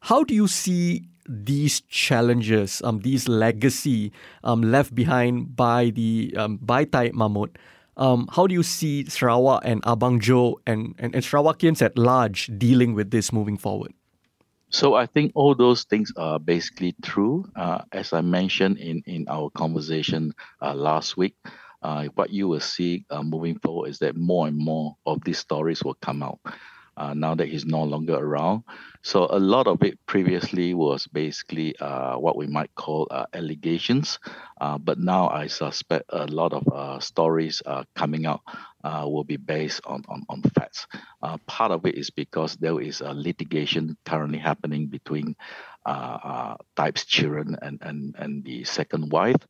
[0.00, 4.12] How do you see these challenges, um, these legacy
[4.42, 7.56] um, left behind by the um, by Taib Mahmud,
[7.96, 12.50] um, how do you see Sarawak and Abang Jo and, and, and Sarawakians at large
[12.58, 13.92] dealing with this moving forward?
[14.70, 17.44] So I think all those things are basically true.
[17.56, 21.34] Uh, as I mentioned in, in our conversation uh, last week,
[21.82, 25.38] uh, what you will see uh, moving forward is that more and more of these
[25.38, 26.38] stories will come out
[27.00, 28.62] uh, now that he's no longer around.
[29.02, 34.18] So a lot of it previously was basically uh, what we might call uh, allegations,
[34.60, 38.42] uh, but now I suspect a lot of uh, stories uh, coming out
[38.84, 40.86] will be based on on, on facts.
[41.46, 45.34] part of it is because there is a litigation currently happening between
[46.76, 49.40] Taib's children and, and, and the second wife.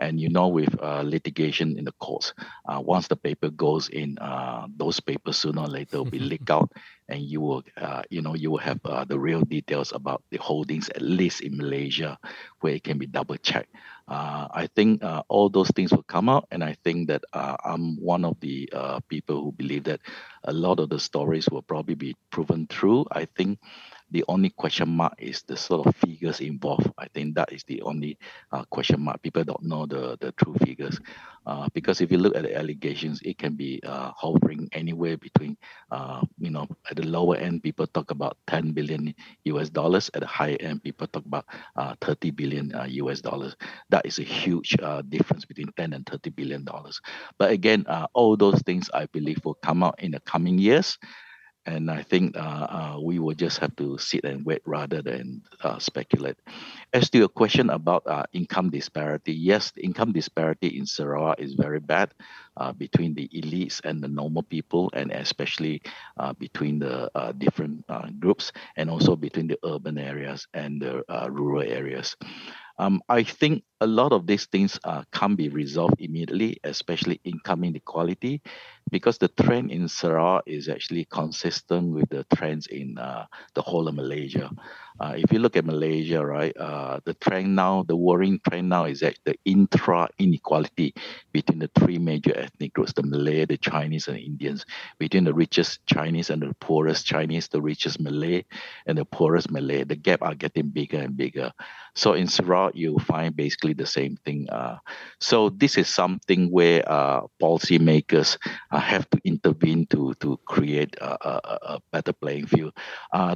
[0.00, 2.34] And you know, with uh, litigation in the courts,
[2.66, 6.50] uh, once the paper goes in, uh, those papers sooner or later will be leaked
[6.50, 6.72] out,
[7.08, 10.38] and you will, uh, you know, you will have uh, the real details about the
[10.38, 12.18] holdings, at least in Malaysia,
[12.60, 13.74] where it can be double checked.
[14.08, 18.24] Uh, I think all those things will come out, and I think that I'm one
[18.24, 18.68] of the
[19.08, 20.00] people who believe that
[20.44, 23.06] a lot of the stories will probably be proven true.
[23.12, 23.58] I think
[24.10, 26.90] The only question mark is the sort of figures involved.
[26.98, 28.18] I think that is the only
[28.52, 29.22] uh, question mark.
[29.22, 30.98] People don't know the, the true figures.
[31.46, 35.56] Uh, because if you look at the allegations, it can be uh, hovering anywhere between,
[35.90, 40.10] uh, you know, at the lower end, people talk about 10 billion US dollars.
[40.14, 41.46] At the higher end, people talk about
[41.76, 43.56] uh, 30 billion US uh, dollars.
[43.90, 44.76] That is a huge
[45.08, 47.00] difference between 10 and 30 billion dollars.
[47.38, 50.98] But again, all those things I believe will come out in the coming years
[51.70, 55.42] and I think uh, uh, we will just have to sit and wait rather than
[55.62, 56.36] uh, speculate.
[56.92, 61.78] As to your question about uh, income disparity, yes, income disparity in Sarawak is very
[61.78, 62.12] bad
[62.56, 65.82] uh, between the elites and the normal people, and especially
[66.18, 67.86] uh, between the different
[68.18, 72.16] groups, and also between the urban areas and the rural areas.
[72.78, 77.64] Um, I think a lot of these things uh, can't be resolved immediately, especially income
[77.64, 78.42] inequality,
[78.90, 83.88] because the trend in Sarawak is actually consistent with the trends in uh, the whole
[83.88, 84.50] of Malaysia.
[85.00, 88.84] Uh, if you look at Malaysia, right, uh, the trend now, the worrying trend now
[88.84, 90.92] is that the intra inequality
[91.32, 94.66] between the three major ethnic groups, the Malay, the Chinese, and the Indians,
[94.98, 98.44] between the richest Chinese and the poorest Chinese, the richest Malay,
[98.86, 101.50] and the poorest Malay, the gap are getting bigger and bigger.
[101.94, 104.48] So in Sarawak, you find basically the same thing.
[104.50, 104.78] Uh,
[105.20, 108.36] so this is something where uh, policymakers
[108.70, 112.72] uh, have to intervene to to create a, a, a better playing field.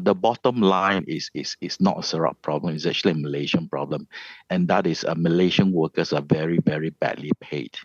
[0.01, 4.07] The bottom line is is is not a Sarawak problem; it's actually a Malaysian problem,
[4.51, 7.77] and that is uh, Malaysian workers are very very badly paid.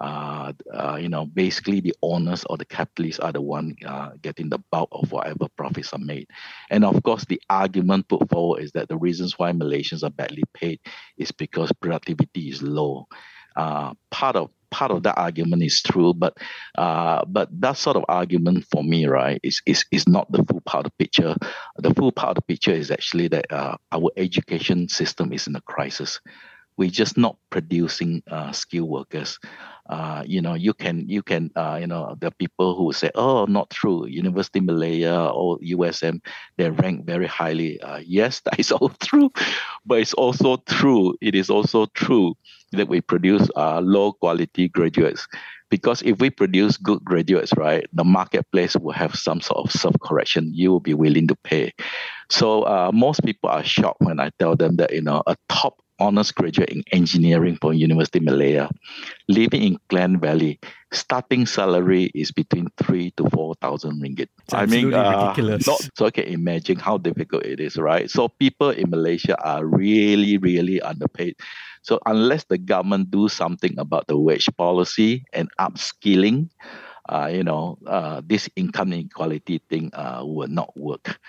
[0.00, 4.48] Uh, uh, you know, basically the owners or the capitalists are the one uh, getting
[4.48, 6.26] the bulk of whatever profits are made.
[6.70, 10.42] And of course, the argument put forward is that the reasons why Malaysians are badly
[10.52, 10.80] paid
[11.16, 13.06] is because productivity is low.
[13.56, 16.36] Uh, part of part of that argument is true, but
[16.76, 20.60] uh, but that sort of argument for me, right, is is is not the full
[20.62, 21.36] part of the picture.
[21.78, 25.54] The full part of the picture is actually that uh, our education system is in
[25.54, 26.20] a crisis.
[26.76, 29.38] We're just not producing uh, skilled workers.
[29.88, 33.44] Uh, you know, you can, you can, uh, you know, the people who say, oh,
[33.44, 34.06] not true.
[34.06, 36.20] University Malaya or USM,
[36.56, 37.80] they rank very highly.
[37.80, 39.30] Uh, yes, that is all true,
[39.84, 41.14] but it's also true.
[41.20, 42.34] It is also true
[42.72, 45.26] that we produce uh, low quality graduates.
[45.70, 49.96] Because if we produce good graduates, right, the marketplace will have some sort of self
[50.02, 50.50] correction.
[50.54, 51.72] You will be willing to pay.
[52.30, 55.80] So uh, most people are shocked when I tell them that you know a top
[55.98, 58.68] honors graduate in engineering from University Malaya,
[59.28, 60.58] living in Klang Valley,
[60.92, 64.28] starting salary is between three to four thousand ringgit.
[64.44, 65.34] It's I mean, uh.
[65.36, 68.10] Not, so I can imagine how difficult it is, right?
[68.10, 71.36] So people in Malaysia are really, really underpaid.
[71.82, 76.48] So unless the government do something about the wage policy and upskilling,
[77.08, 81.20] uh, you know, uh, this income inequality thing uh, will not work.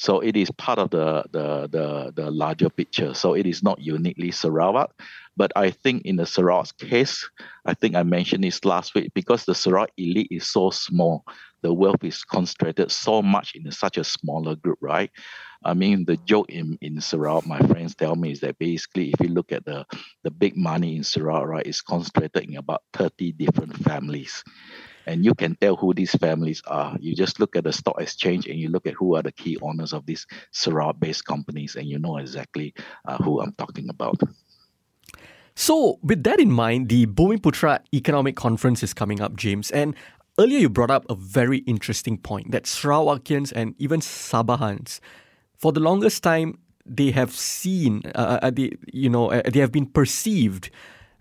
[0.00, 3.12] So it is part of the, the, the, the larger picture.
[3.12, 4.98] So it is not uniquely Sarawak.
[5.36, 7.28] But I think in the Sarawak case,
[7.66, 11.26] I think I mentioned this last week, because the Sarawak elite is so small,
[11.60, 15.10] the wealth is concentrated so much in such a smaller group, right?
[15.66, 19.20] I mean, the joke in, in Sarawak, my friends tell me, is that basically, if
[19.20, 19.84] you look at the,
[20.24, 24.42] the big money in Sarawak, right, it's concentrated in about 30 different families
[25.06, 26.96] and you can tell who these families are.
[27.00, 29.56] You just look at the stock exchange and you look at who are the key
[29.62, 32.74] owners of these Sarawak-based companies, and you know exactly
[33.06, 34.20] uh, who I'm talking about.
[35.54, 39.94] So, with that in mind, the Bumiputra Economic Conference is coming up, James, and
[40.38, 45.00] earlier you brought up a very interesting point that Sarawakians and even Sabahans,
[45.56, 49.70] for the longest time, they have seen, uh, uh they, you know, uh, they have
[49.70, 50.70] been perceived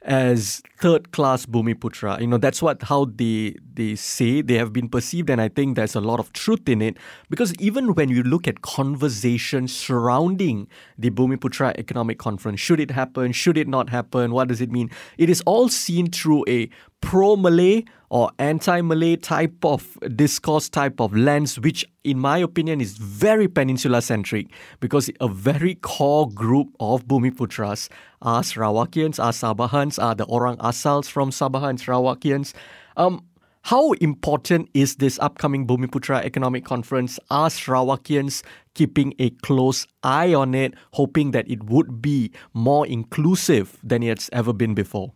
[0.03, 2.19] as third class Bumiputra.
[2.21, 5.75] You know, that's what how they they say they have been perceived, and I think
[5.75, 6.97] there's a lot of truth in it.
[7.29, 13.31] Because even when you look at conversations surrounding the Bumiputra Economic Conference, should it happen,
[13.31, 14.89] should it not happen, what does it mean?
[15.17, 16.69] It is all seen through a
[17.01, 22.81] pro Malay or anti Malay type of discourse, type of lens, which, in my opinion,
[22.81, 24.47] is very peninsula centric
[24.79, 27.89] because a very core group of Bumiputras
[28.21, 32.53] are Sarawakians, are Sabahans, are the Orang Asals from Sabah and Sarawakians.
[32.97, 33.23] Um,
[33.63, 37.19] how important is this upcoming Bumiputra Economic Conference?
[37.29, 38.41] Are Sarawakians
[38.73, 44.29] keeping a close eye on it, hoping that it would be more inclusive than it's
[44.33, 45.13] ever been before?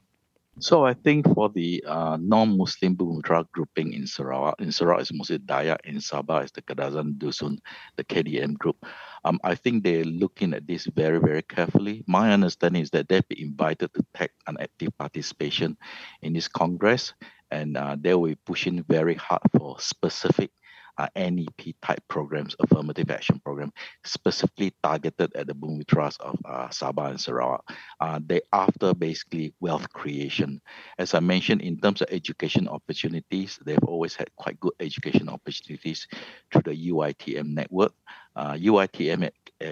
[0.60, 5.40] So I think for the uh, non-Muslim Bumiputera grouping in Sarawak, in Sarawak is mostly
[5.40, 7.58] Dayak, in Sabah is the Kadazan Dusun,
[7.96, 8.78] the KDM group.
[9.26, 12.04] Um, I think they're looking at this very, very carefully.
[12.08, 15.76] My understanding is that they've been invited to take an active participation
[16.22, 17.14] in this Congress,
[17.50, 20.52] and uh, they will be pushing very hard for specific
[20.98, 23.72] uh, NEP type programs, affirmative action program,
[24.04, 27.64] specifically targeted at the Bumiputras of uh, Sabah and Sarawak.
[28.00, 30.62] Uh, they after basically wealth creation.
[30.98, 36.08] As I mentioned, in terms of education opportunities, they've always had quite good education opportunities
[36.52, 37.94] through the UITM network.
[38.36, 39.30] Uh, UITM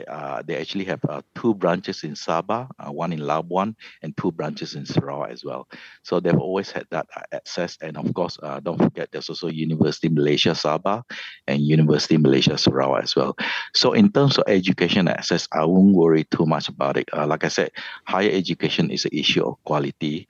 [0.07, 4.31] uh, they actually have uh, two branches in Sabah, uh, one in Labuan, and two
[4.31, 5.67] branches in Sarawak as well.
[6.03, 7.77] So they've always had that uh, access.
[7.81, 11.03] And of course, uh, don't forget there's also University Malaysia Sabah
[11.47, 13.35] and University Malaysia Sarawak as well.
[13.75, 17.09] So in terms of education access, I won't worry too much about it.
[17.13, 17.71] Like I said,
[18.05, 20.27] higher education is an issue of quality.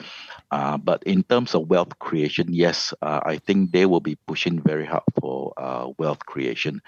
[0.52, 5.04] but in terms of wealth creation, yes, I think they will be pushing very hard
[5.20, 5.54] for
[5.98, 6.82] wealth creation.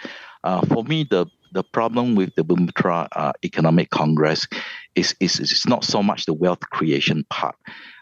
[0.68, 4.48] For me, the the problem with the Bumiputera uh, Economic Congress
[4.96, 7.56] is, is, is not so much the wealth creation part.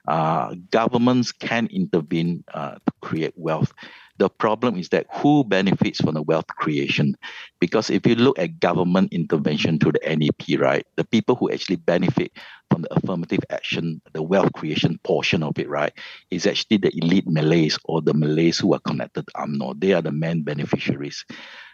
[0.07, 3.73] Uh, governments can intervene uh, to create wealth.
[4.17, 7.15] The problem is that who benefits from the wealth creation?
[7.59, 11.77] Because if you look at government intervention to the NEP, right, the people who actually
[11.77, 12.31] benefit
[12.69, 15.91] from the affirmative action, the wealth creation portion of it, right,
[16.29, 19.79] is actually the elite Malays or the Malays who are connected to UMNO.
[19.79, 21.25] They are the main beneficiaries.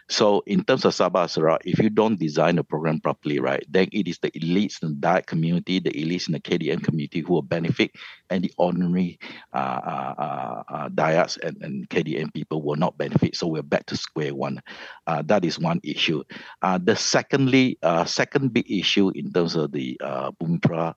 [0.08, 3.88] So in terms of Sabah Sarawak, if you don't design the program properly, right, then
[3.92, 7.34] it is the elites in the Dayak community, the elites in the KDM community who
[7.34, 7.92] will benefit,
[8.30, 9.18] and the ordinary
[9.52, 13.36] uh, uh, uh, uh and, and KDM people will not benefit.
[13.36, 14.62] So we're back to square one.
[15.06, 16.24] Uh, that is one issue.
[16.62, 20.94] Uh, the secondly, second big issue in terms of the uh, Bumiputera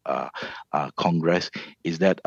[0.96, 1.52] Congress
[1.84, 2.22] is that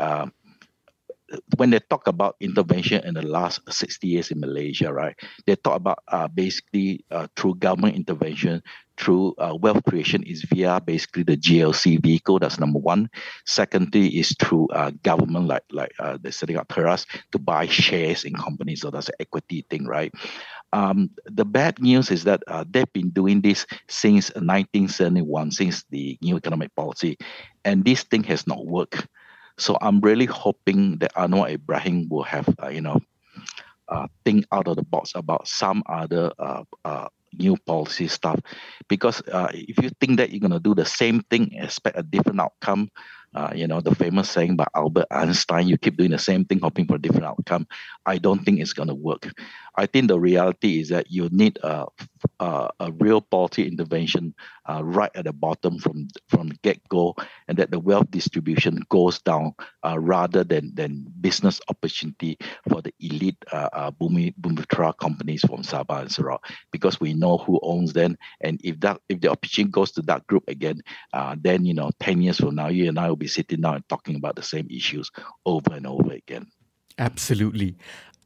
[1.57, 5.15] when they talk about intervention in the last 60 years in Malaysia, right,
[5.45, 8.61] they talk about uh, basically uh, through government intervention,
[8.97, 12.39] through uh, wealth creation is via basically the GLC vehicle.
[12.39, 13.09] That's number one.
[13.45, 18.23] Secondly, is through uh, government, like like uh, they're setting up TERAS to buy shares
[18.23, 18.81] in companies.
[18.81, 20.13] So that's an equity thing, right?
[20.73, 26.17] Um, the bad news is that uh, they've been doing this since 1971, since the
[26.21, 27.17] new economic policy,
[27.63, 29.07] and this thing has not worked.
[29.57, 32.99] So I'm really hoping that Anwar Ibrahim will have, uh, you know,
[33.87, 38.39] uh, think out of the box about some other uh, uh, new policy stuff.
[38.87, 42.03] Because uh, if you think that you're going to do the same thing, expect a
[42.03, 42.89] different outcome,
[43.35, 46.59] uh, you know, the famous saying by Albert Einstein, you keep doing the same thing,
[46.61, 47.67] hoping for a different outcome.
[48.05, 49.29] I don't think it's going to work.
[49.77, 51.85] I think the reality is that you need a,
[52.39, 54.33] a, a real policy intervention
[54.69, 57.15] uh, right at the bottom from from get go,
[57.47, 59.53] and that the wealth distribution goes down
[59.85, 62.37] uh, rather than than business opportunity
[62.69, 67.37] for the elite uh, uh, Bumi Bumiputera companies from Sabah and Sarawak, because we know
[67.37, 70.81] who owns them, and if that if the opportunity goes to that group again,
[71.13, 73.75] uh, then you know ten years from now, you and I will be sitting down
[73.75, 75.11] and talking about the same issues
[75.45, 76.47] over and over again.
[76.97, 77.75] Absolutely.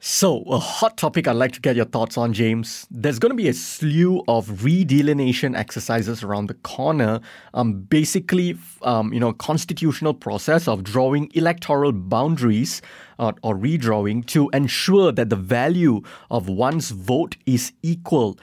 [0.01, 2.87] So, a hot topic I'd like to get your thoughts on, James.
[2.89, 7.19] There's going to be a slew of redelineation exercises around the corner.
[7.53, 12.81] Um, basically, um, you know, constitutional process of drawing electoral boundaries
[13.19, 18.39] uh, or redrawing to ensure that the value of one's vote is equal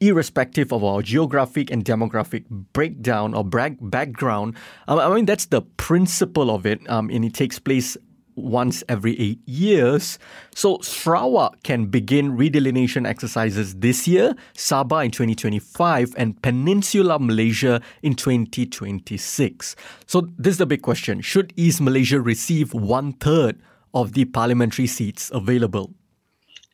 [0.00, 4.56] irrespective of our geographic and demographic breakdown or background.
[4.88, 7.96] Um, I mean, that's the principle of it, um, and it takes place
[8.36, 10.18] once every eight years.
[10.54, 18.14] So Sarawak can begin redelineation exercises this year, Sabah in 2025, and Peninsula Malaysia in
[18.14, 19.76] 2026.
[20.06, 21.20] So this is the big question.
[21.20, 23.58] Should East Malaysia receive one third
[23.94, 25.94] of the parliamentary seats available?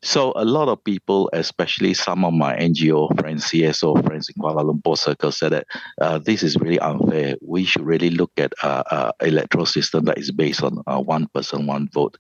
[0.02, 4.64] So a lot of people, especially some of my NGO friends, CSO friends in Kuala
[4.64, 5.66] Lumpur circle, said that
[6.00, 7.36] uh, this is really unfair.
[7.40, 11.28] We should really look at uh, uh, electoral system that is based on uh, one
[11.32, 12.18] person, one vote.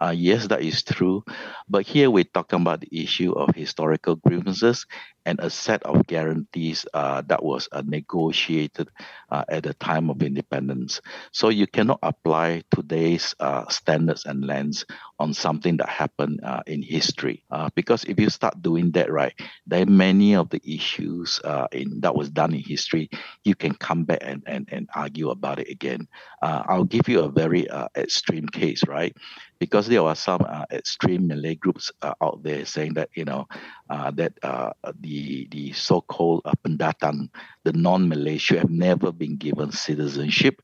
[0.00, 1.24] Uh, yes, that is true,
[1.68, 4.86] but here we're talking about the issue of historical grievances
[5.24, 8.88] and a set of guarantees uh, that was uh, negotiated
[9.30, 11.00] uh, at the time of independence.
[11.30, 14.84] So you cannot apply today's uh, standards and lens
[15.20, 17.44] on something that happened uh, in history.
[17.76, 19.32] Because if you start doing that, right,
[19.66, 21.40] then many of the issues
[21.70, 23.08] in that was done in history,
[23.44, 26.08] you can come back and, and, and argue about it again.
[26.42, 29.16] I'll give you a very extreme case, right?
[29.62, 33.46] Because there are some uh, extreme Malay groups uh, out there saying that you know
[33.90, 37.30] uh, that uh, the the so-called uh, pendatang,
[37.62, 40.58] the non-Malay, should have never been given citizenship,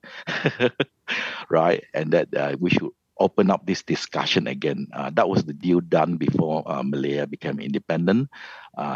[1.49, 1.85] right?
[1.95, 2.91] And that uh, we should
[3.21, 4.91] open up this discussion again.
[5.15, 8.27] that was the deal done before Malaya became independent.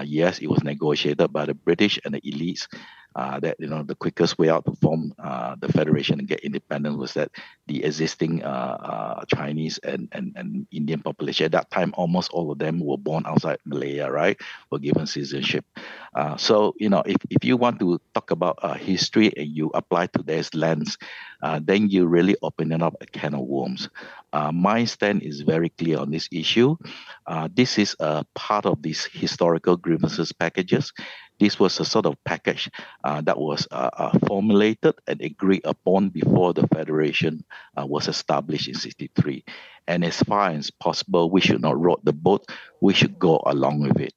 [0.03, 2.67] yes, it was negotiated by the British and the elites.
[3.15, 6.41] Uh, that you know the quickest way out to form uh, the federation and get
[6.41, 7.31] independent was that
[7.67, 12.51] the existing uh, uh, Chinese and, and, and Indian population at that time, almost all
[12.51, 14.41] of them were born outside Malaya, right?
[14.71, 15.65] Were given citizenship.
[16.15, 20.07] Uh, so you know, if, if you want to talk about history and you apply
[20.07, 20.99] today's lens,
[21.63, 23.89] then you really open up a can of worms.
[24.53, 26.77] my stand is very clear on this issue.
[27.55, 30.93] this is a part of these historical grievances packages
[31.43, 32.71] this was a sort of package
[33.03, 37.45] uh, that was uh, uh, formulated and agreed upon before the federation
[37.77, 39.45] was established in 63.
[39.89, 42.47] And as far as possible, we should not rock the boat,
[42.81, 44.15] we should go along with it.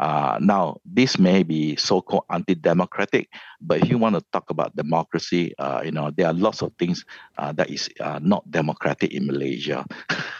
[0.00, 3.28] Uh, now, this may be so-called anti-democratic,
[3.60, 6.72] but if you want to talk about democracy, uh, you know there are lots of
[6.78, 7.04] things
[7.36, 9.84] uh, that is uh, not democratic in Malaysia.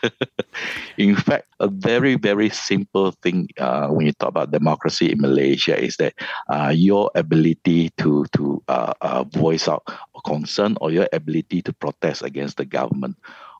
[0.96, 5.76] in fact, a very very simple thing uh, when you talk about democracy in Malaysia
[5.76, 6.16] is that
[6.48, 8.64] uh, your ability to to
[9.36, 9.84] voice out
[10.16, 13.14] a concern or your ability to protest against the government.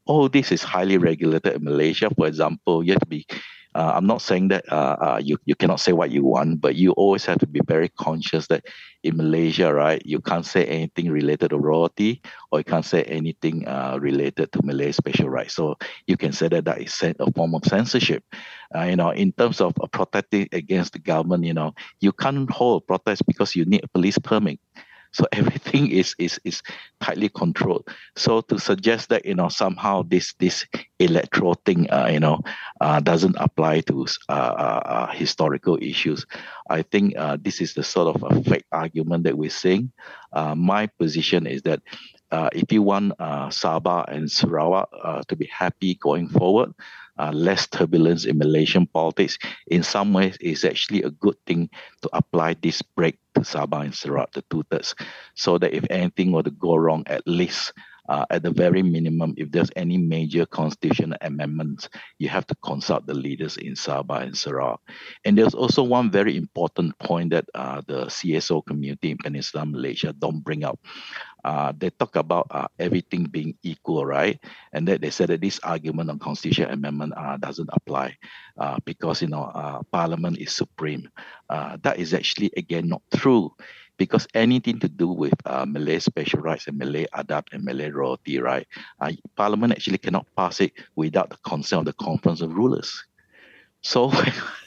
[0.07, 2.09] All this is highly regulated in Malaysia.
[2.17, 3.29] For example, you have to be
[3.75, 6.75] uh, I'm not saying that uh, uh, you, you cannot say what you want, but
[6.75, 8.65] you always have to be very conscious that
[9.03, 13.67] in Malaysia, right, you can't say anything related to royalty or you can't say anything
[13.69, 15.55] uh, related to Malay special rights.
[15.55, 18.25] So you can say that that is a form of censorship.
[18.75, 22.87] Uh, you know, in terms of protecting against the government, you know, you can't hold
[22.87, 24.61] protest because you need a police permit.
[25.13, 26.63] So everything is is is
[27.01, 27.89] tightly controlled.
[28.17, 30.67] So to suggest that you know somehow this this
[30.99, 32.41] electoral thing uh, you know
[32.81, 36.27] uh, doesn't apply to uh, uh, uh historical issues,
[36.69, 39.93] I think uh, this is the sort of a fake argument that we're seeing.
[40.57, 41.83] my position is that.
[42.55, 43.11] if you want
[43.51, 44.87] Sabah and Sarawak
[45.27, 46.71] to be happy going forward,
[47.21, 51.69] uh, less turbulence in Malaysian politics, in some ways, is actually a good thing
[52.03, 54.95] to apply this break to Sabah and Sarawak, the two thirds,
[55.35, 57.73] so that if anything were to go wrong, at least
[58.11, 61.89] uh, at the very minimum, if there's any major constitutional amendments,
[62.19, 64.81] you have to consult the leaders in Sabah and Sarawak.
[65.25, 70.13] And there's also one very important point that uh, the CSO community in Peninsular Malaysia
[70.13, 70.81] don't bring up.
[71.45, 74.43] Uh, they talk about uh, everything being equal, right?
[74.73, 78.19] And that they said that this argument on constitutional amendment uh, doesn't apply
[78.59, 81.09] uh, because you know Parliament is supreme.
[81.49, 83.55] that is actually again not true
[84.01, 88.41] because anything to do with uh, Malay special rights and Malay adat and Malay royalty,
[88.41, 88.67] right?
[88.99, 93.05] Uh, Parliament actually cannot pass it without the consent of the Conference of Rulers.
[93.83, 94.13] So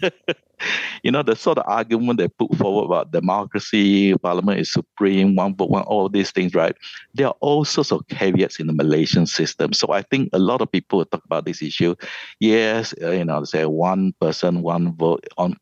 [1.03, 5.55] you know, the sort of argument they put forward about democracy, parliament is supreme, one
[5.55, 6.75] vote, one, all these things, right?
[7.13, 9.73] There are all sorts of caveats in the Malaysian system.
[9.73, 11.95] So I think a lot of people talk about this issue.
[12.39, 15.55] Yes, uh, you know, say one person, one vote on,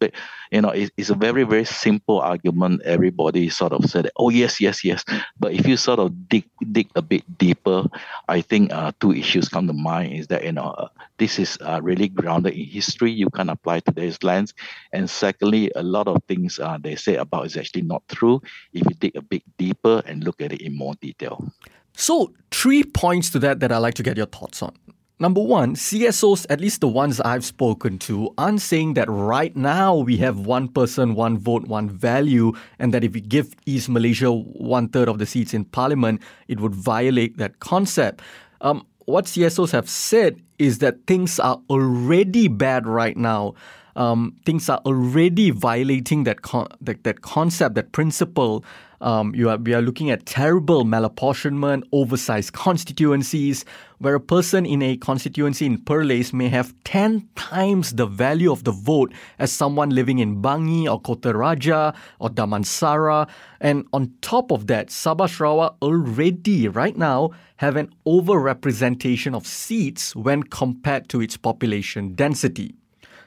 [0.52, 2.82] you know, it's, it's a very, very simple argument.
[2.84, 5.04] Everybody sort of said, oh, yes, yes, yes.
[5.40, 7.86] But if you sort of dig, dig a bit deeper,
[8.28, 11.58] I think uh, two issues come to mind is that, you know, uh, this is
[11.62, 13.12] uh, really grounded in history.
[13.12, 14.54] You can apply today's lens
[14.94, 18.42] and secondly, a lot of things uh, they say about is actually not true
[18.74, 21.52] if you dig a bit deeper and look at it in more detail.
[21.96, 24.76] So, three points to that that I'd like to get your thoughts on.
[25.22, 29.96] Number one, CSOs, at least the ones I've spoken to, aren't saying that right now
[29.98, 34.32] we have one person, one vote, one value, and that if we give East Malaysia
[34.32, 38.24] one third of the seats in parliament, it would violate that concept.
[38.62, 43.54] Um, what CSOs have said is that things are already bad right now
[43.96, 48.64] um, things are already violating that, con- that, that concept, that principle.
[49.02, 53.66] Um, you are, we are looking at terrible malapportionment, oversized constituencies,
[53.98, 58.64] where a person in a constituency in Perlis may have 10 times the value of
[58.64, 63.28] the vote as someone living in Bangi or Kota Raja or Damansara.
[63.60, 70.16] And on top of that, Sabah Sarawak already, right now, have an overrepresentation of seats
[70.16, 72.76] when compared to its population density.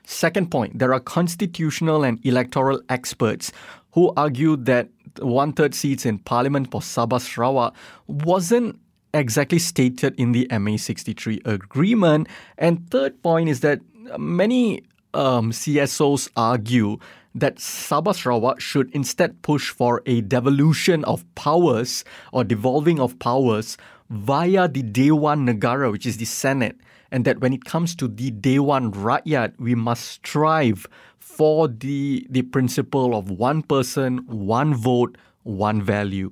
[0.06, 3.52] Second point, there are constitutional and electoral experts
[3.92, 4.88] who argue that
[5.20, 7.74] one third seats in parliament for Sabah Sarawak
[8.06, 8.78] wasn't
[9.12, 12.28] exactly stated in the MA63 agreement.
[12.58, 13.80] And third point is that
[14.18, 14.82] many
[15.14, 16.98] um, CSOs argue
[17.34, 23.76] that Sabah Sarawak should instead push for a devolution of powers or devolving of powers
[24.10, 26.76] via the Dewan Negara, which is the Senate
[27.14, 30.88] and that when it comes to the Dewan Rakyat, we must strive
[31.24, 36.30] for the, the principle of one person, one vote, one value.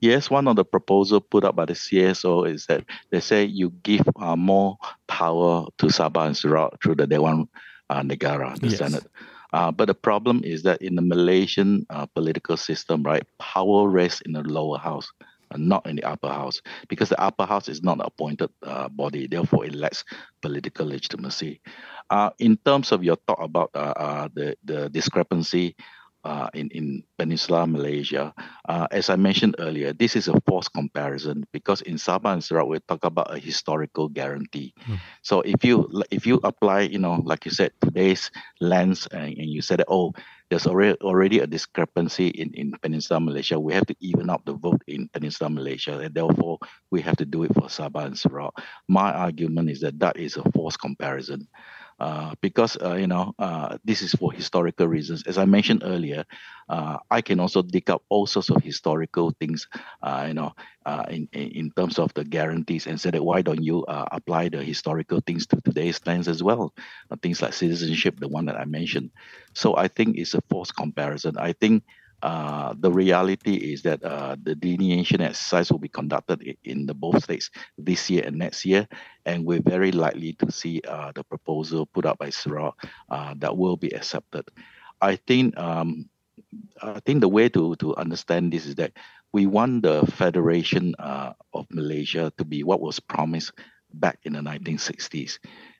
[0.00, 3.70] Yes, one of the proposals put up by the CSO is that they say you
[3.82, 7.48] give uh, more power to Sabah and Sarawak through the Dewan
[7.90, 8.78] uh, Negara, the yes.
[8.78, 9.06] Senate.
[9.52, 14.22] Uh, but the problem is that in the Malaysian uh, political system, right, power rests
[14.22, 15.10] in the lower house,
[15.50, 18.88] uh, not in the upper house, because the upper house is not an appointed uh,
[18.88, 19.26] body.
[19.26, 20.04] Therefore, it lacks
[20.42, 21.60] political legitimacy.
[22.10, 25.76] Uh, in terms of your thought about uh, the the discrepancy
[26.24, 28.34] uh, in, in Peninsula Malaysia.
[28.68, 32.68] Uh, as I mentioned earlier, this is a false comparison because in Sabah and Sarawak
[32.68, 34.74] we talk about a historical guarantee.
[34.86, 34.98] Mm.
[35.22, 38.30] So if you if you apply, you know, like you said, today's
[38.60, 40.12] lens and, and you said, oh,
[40.50, 43.60] there's already already a discrepancy in, in Peninsula Malaysia.
[43.60, 46.58] We have to even up the vote in Peninsula Malaysia, and therefore
[46.90, 48.56] we have to do it for Sabah and Sarawak.
[48.88, 51.46] My argument is that that is a false comparison.
[51.98, 55.24] Uh, because uh, you know uh, this is for historical reasons.
[55.26, 56.24] As I mentioned earlier,
[56.68, 59.66] uh, I can also dig up all sorts of historical things,
[60.02, 60.54] uh, you know,
[61.10, 65.20] in in terms of the guarantees, and say that why don't you apply the historical
[65.26, 66.72] things to today's lens as well?
[67.22, 69.10] things like citizenship, the one that I mentioned.
[69.54, 71.36] So I think it's a false comparison.
[71.38, 71.82] I think
[72.22, 77.22] uh, the reality is that uh, the delineation exercise will be conducted in the both
[77.22, 78.88] states this year and next year,
[79.24, 82.74] and we're very likely to see uh, the proposal put up by Sarawak
[83.10, 84.44] uh, that will be accepted.
[85.00, 86.08] I think um,
[86.82, 88.92] I think the way to to understand this is that
[89.32, 93.52] we want the Federation uh, of Malaysia to be what was promised
[93.94, 95.38] back in the 1960s.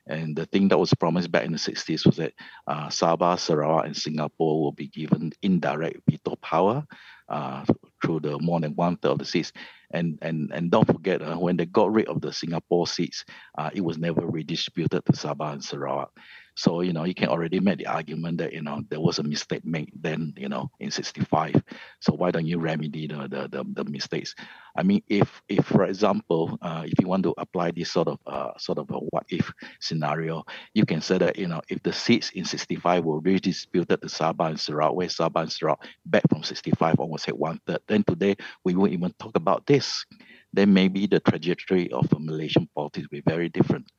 [0.09, 2.33] And the thing that was promised back in the 60s was that
[2.67, 6.83] uh, Sabah, Sarawak, and Singapore will be given indirect veto power
[7.29, 7.63] uh,
[8.03, 9.53] through the more than one third of the seats.
[9.91, 13.25] And and and don't forget, uh, when they got rid of the Singapore seats,
[13.57, 16.11] uh, it was never redistributed to Sabah and Sarawak.
[16.59, 19.23] So, you know, you can already make the argument that, you know, there was a
[19.23, 21.55] mistake made then, you know, in 65.
[22.01, 24.35] So why don't you remedy the, the, the, the mistakes?
[24.75, 28.19] I mean, if, if for example, uh, if you want to apply this sort of
[28.27, 29.49] uh, sort of a what if
[29.79, 30.43] scenario,
[30.73, 34.49] you can say that, you know, if the seats in 65 were redistributed to Sabah
[34.49, 38.35] and Sarawak, where Sabah and Sarawak back from 65 almost at one third, then today
[38.65, 40.05] we won't even talk about this.
[40.51, 43.89] Then maybe the trajectory of Malaysian politics will be very different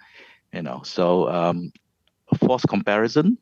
[0.52, 1.72] you know so um,
[2.40, 3.38] false comparison.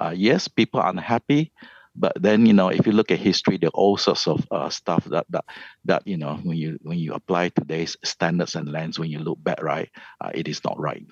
[0.00, 1.52] Uh, yes, people are unhappy,
[1.96, 4.68] but then you know if you look at history, there are all sorts of uh,
[4.68, 5.44] stuff that that
[5.84, 9.42] that you know when you when you apply today's standards and lens, when you look
[9.42, 9.90] back, right,
[10.20, 11.06] uh, it is not right.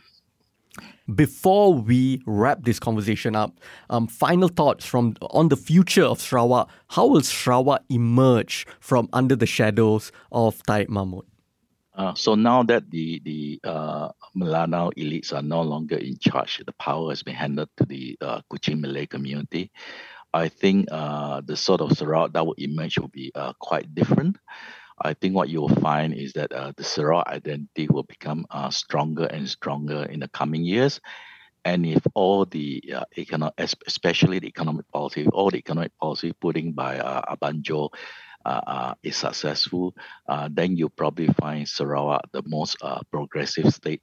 [1.15, 3.61] Before we wrap this conversation up,
[3.91, 6.71] um, final thoughts from on the future of Sarawak.
[6.89, 11.27] How will Sarawak emerge from under the shadows of Taib Mahmud?
[11.95, 17.11] Uh, so now that the the uh, elites are no longer in charge, the power
[17.11, 19.71] has been handed to the uh, Kuching Malay community.
[20.33, 24.39] I think uh, the sort of Sarawak that will emerge will be uh, quite different.
[25.03, 29.27] I think what you will find is that uh, the Sarawak identity will become stronger
[29.27, 31.01] and stronger in the coming years.
[31.65, 33.55] And if all the uh, economic,
[33.87, 37.23] especially the economic policy, all the economic policy putting by uh,
[38.45, 39.95] Uh, uh, is successful,
[40.29, 42.77] uh, then you probably find Sarawak the most
[43.11, 44.03] progressive state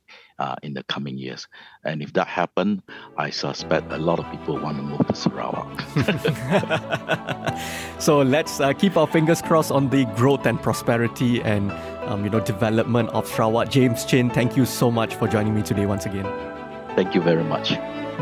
[0.64, 1.46] in the coming years.
[1.84, 2.82] And if that happens,
[3.18, 5.82] I suspect a lot of people want to move to Sarawak.
[8.00, 11.72] so let's keep our fingers crossed on the growth and prosperity and
[12.08, 13.70] um, you know development of Sarawak.
[13.70, 16.26] James Chin, thank you so much for joining me today once again.
[16.96, 17.74] Thank you very much.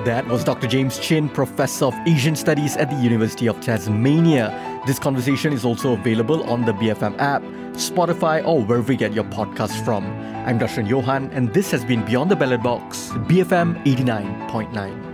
[0.06, 0.68] That was Dr.
[0.68, 4.82] James Chin, Professor of Asian Studies at the University of Tasmania.
[4.86, 7.42] This conversation is also available on the BFM app,
[7.74, 10.06] Spotify, or wherever you get your podcasts from.
[10.46, 15.08] I'm Darshan Johan, and this has been Beyond the Ballot Box, BFM 89.9.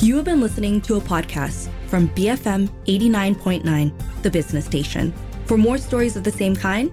[0.00, 5.12] You have been listening to a podcast from BFM 89.9, the business station.
[5.46, 6.92] For more stories of the same kind,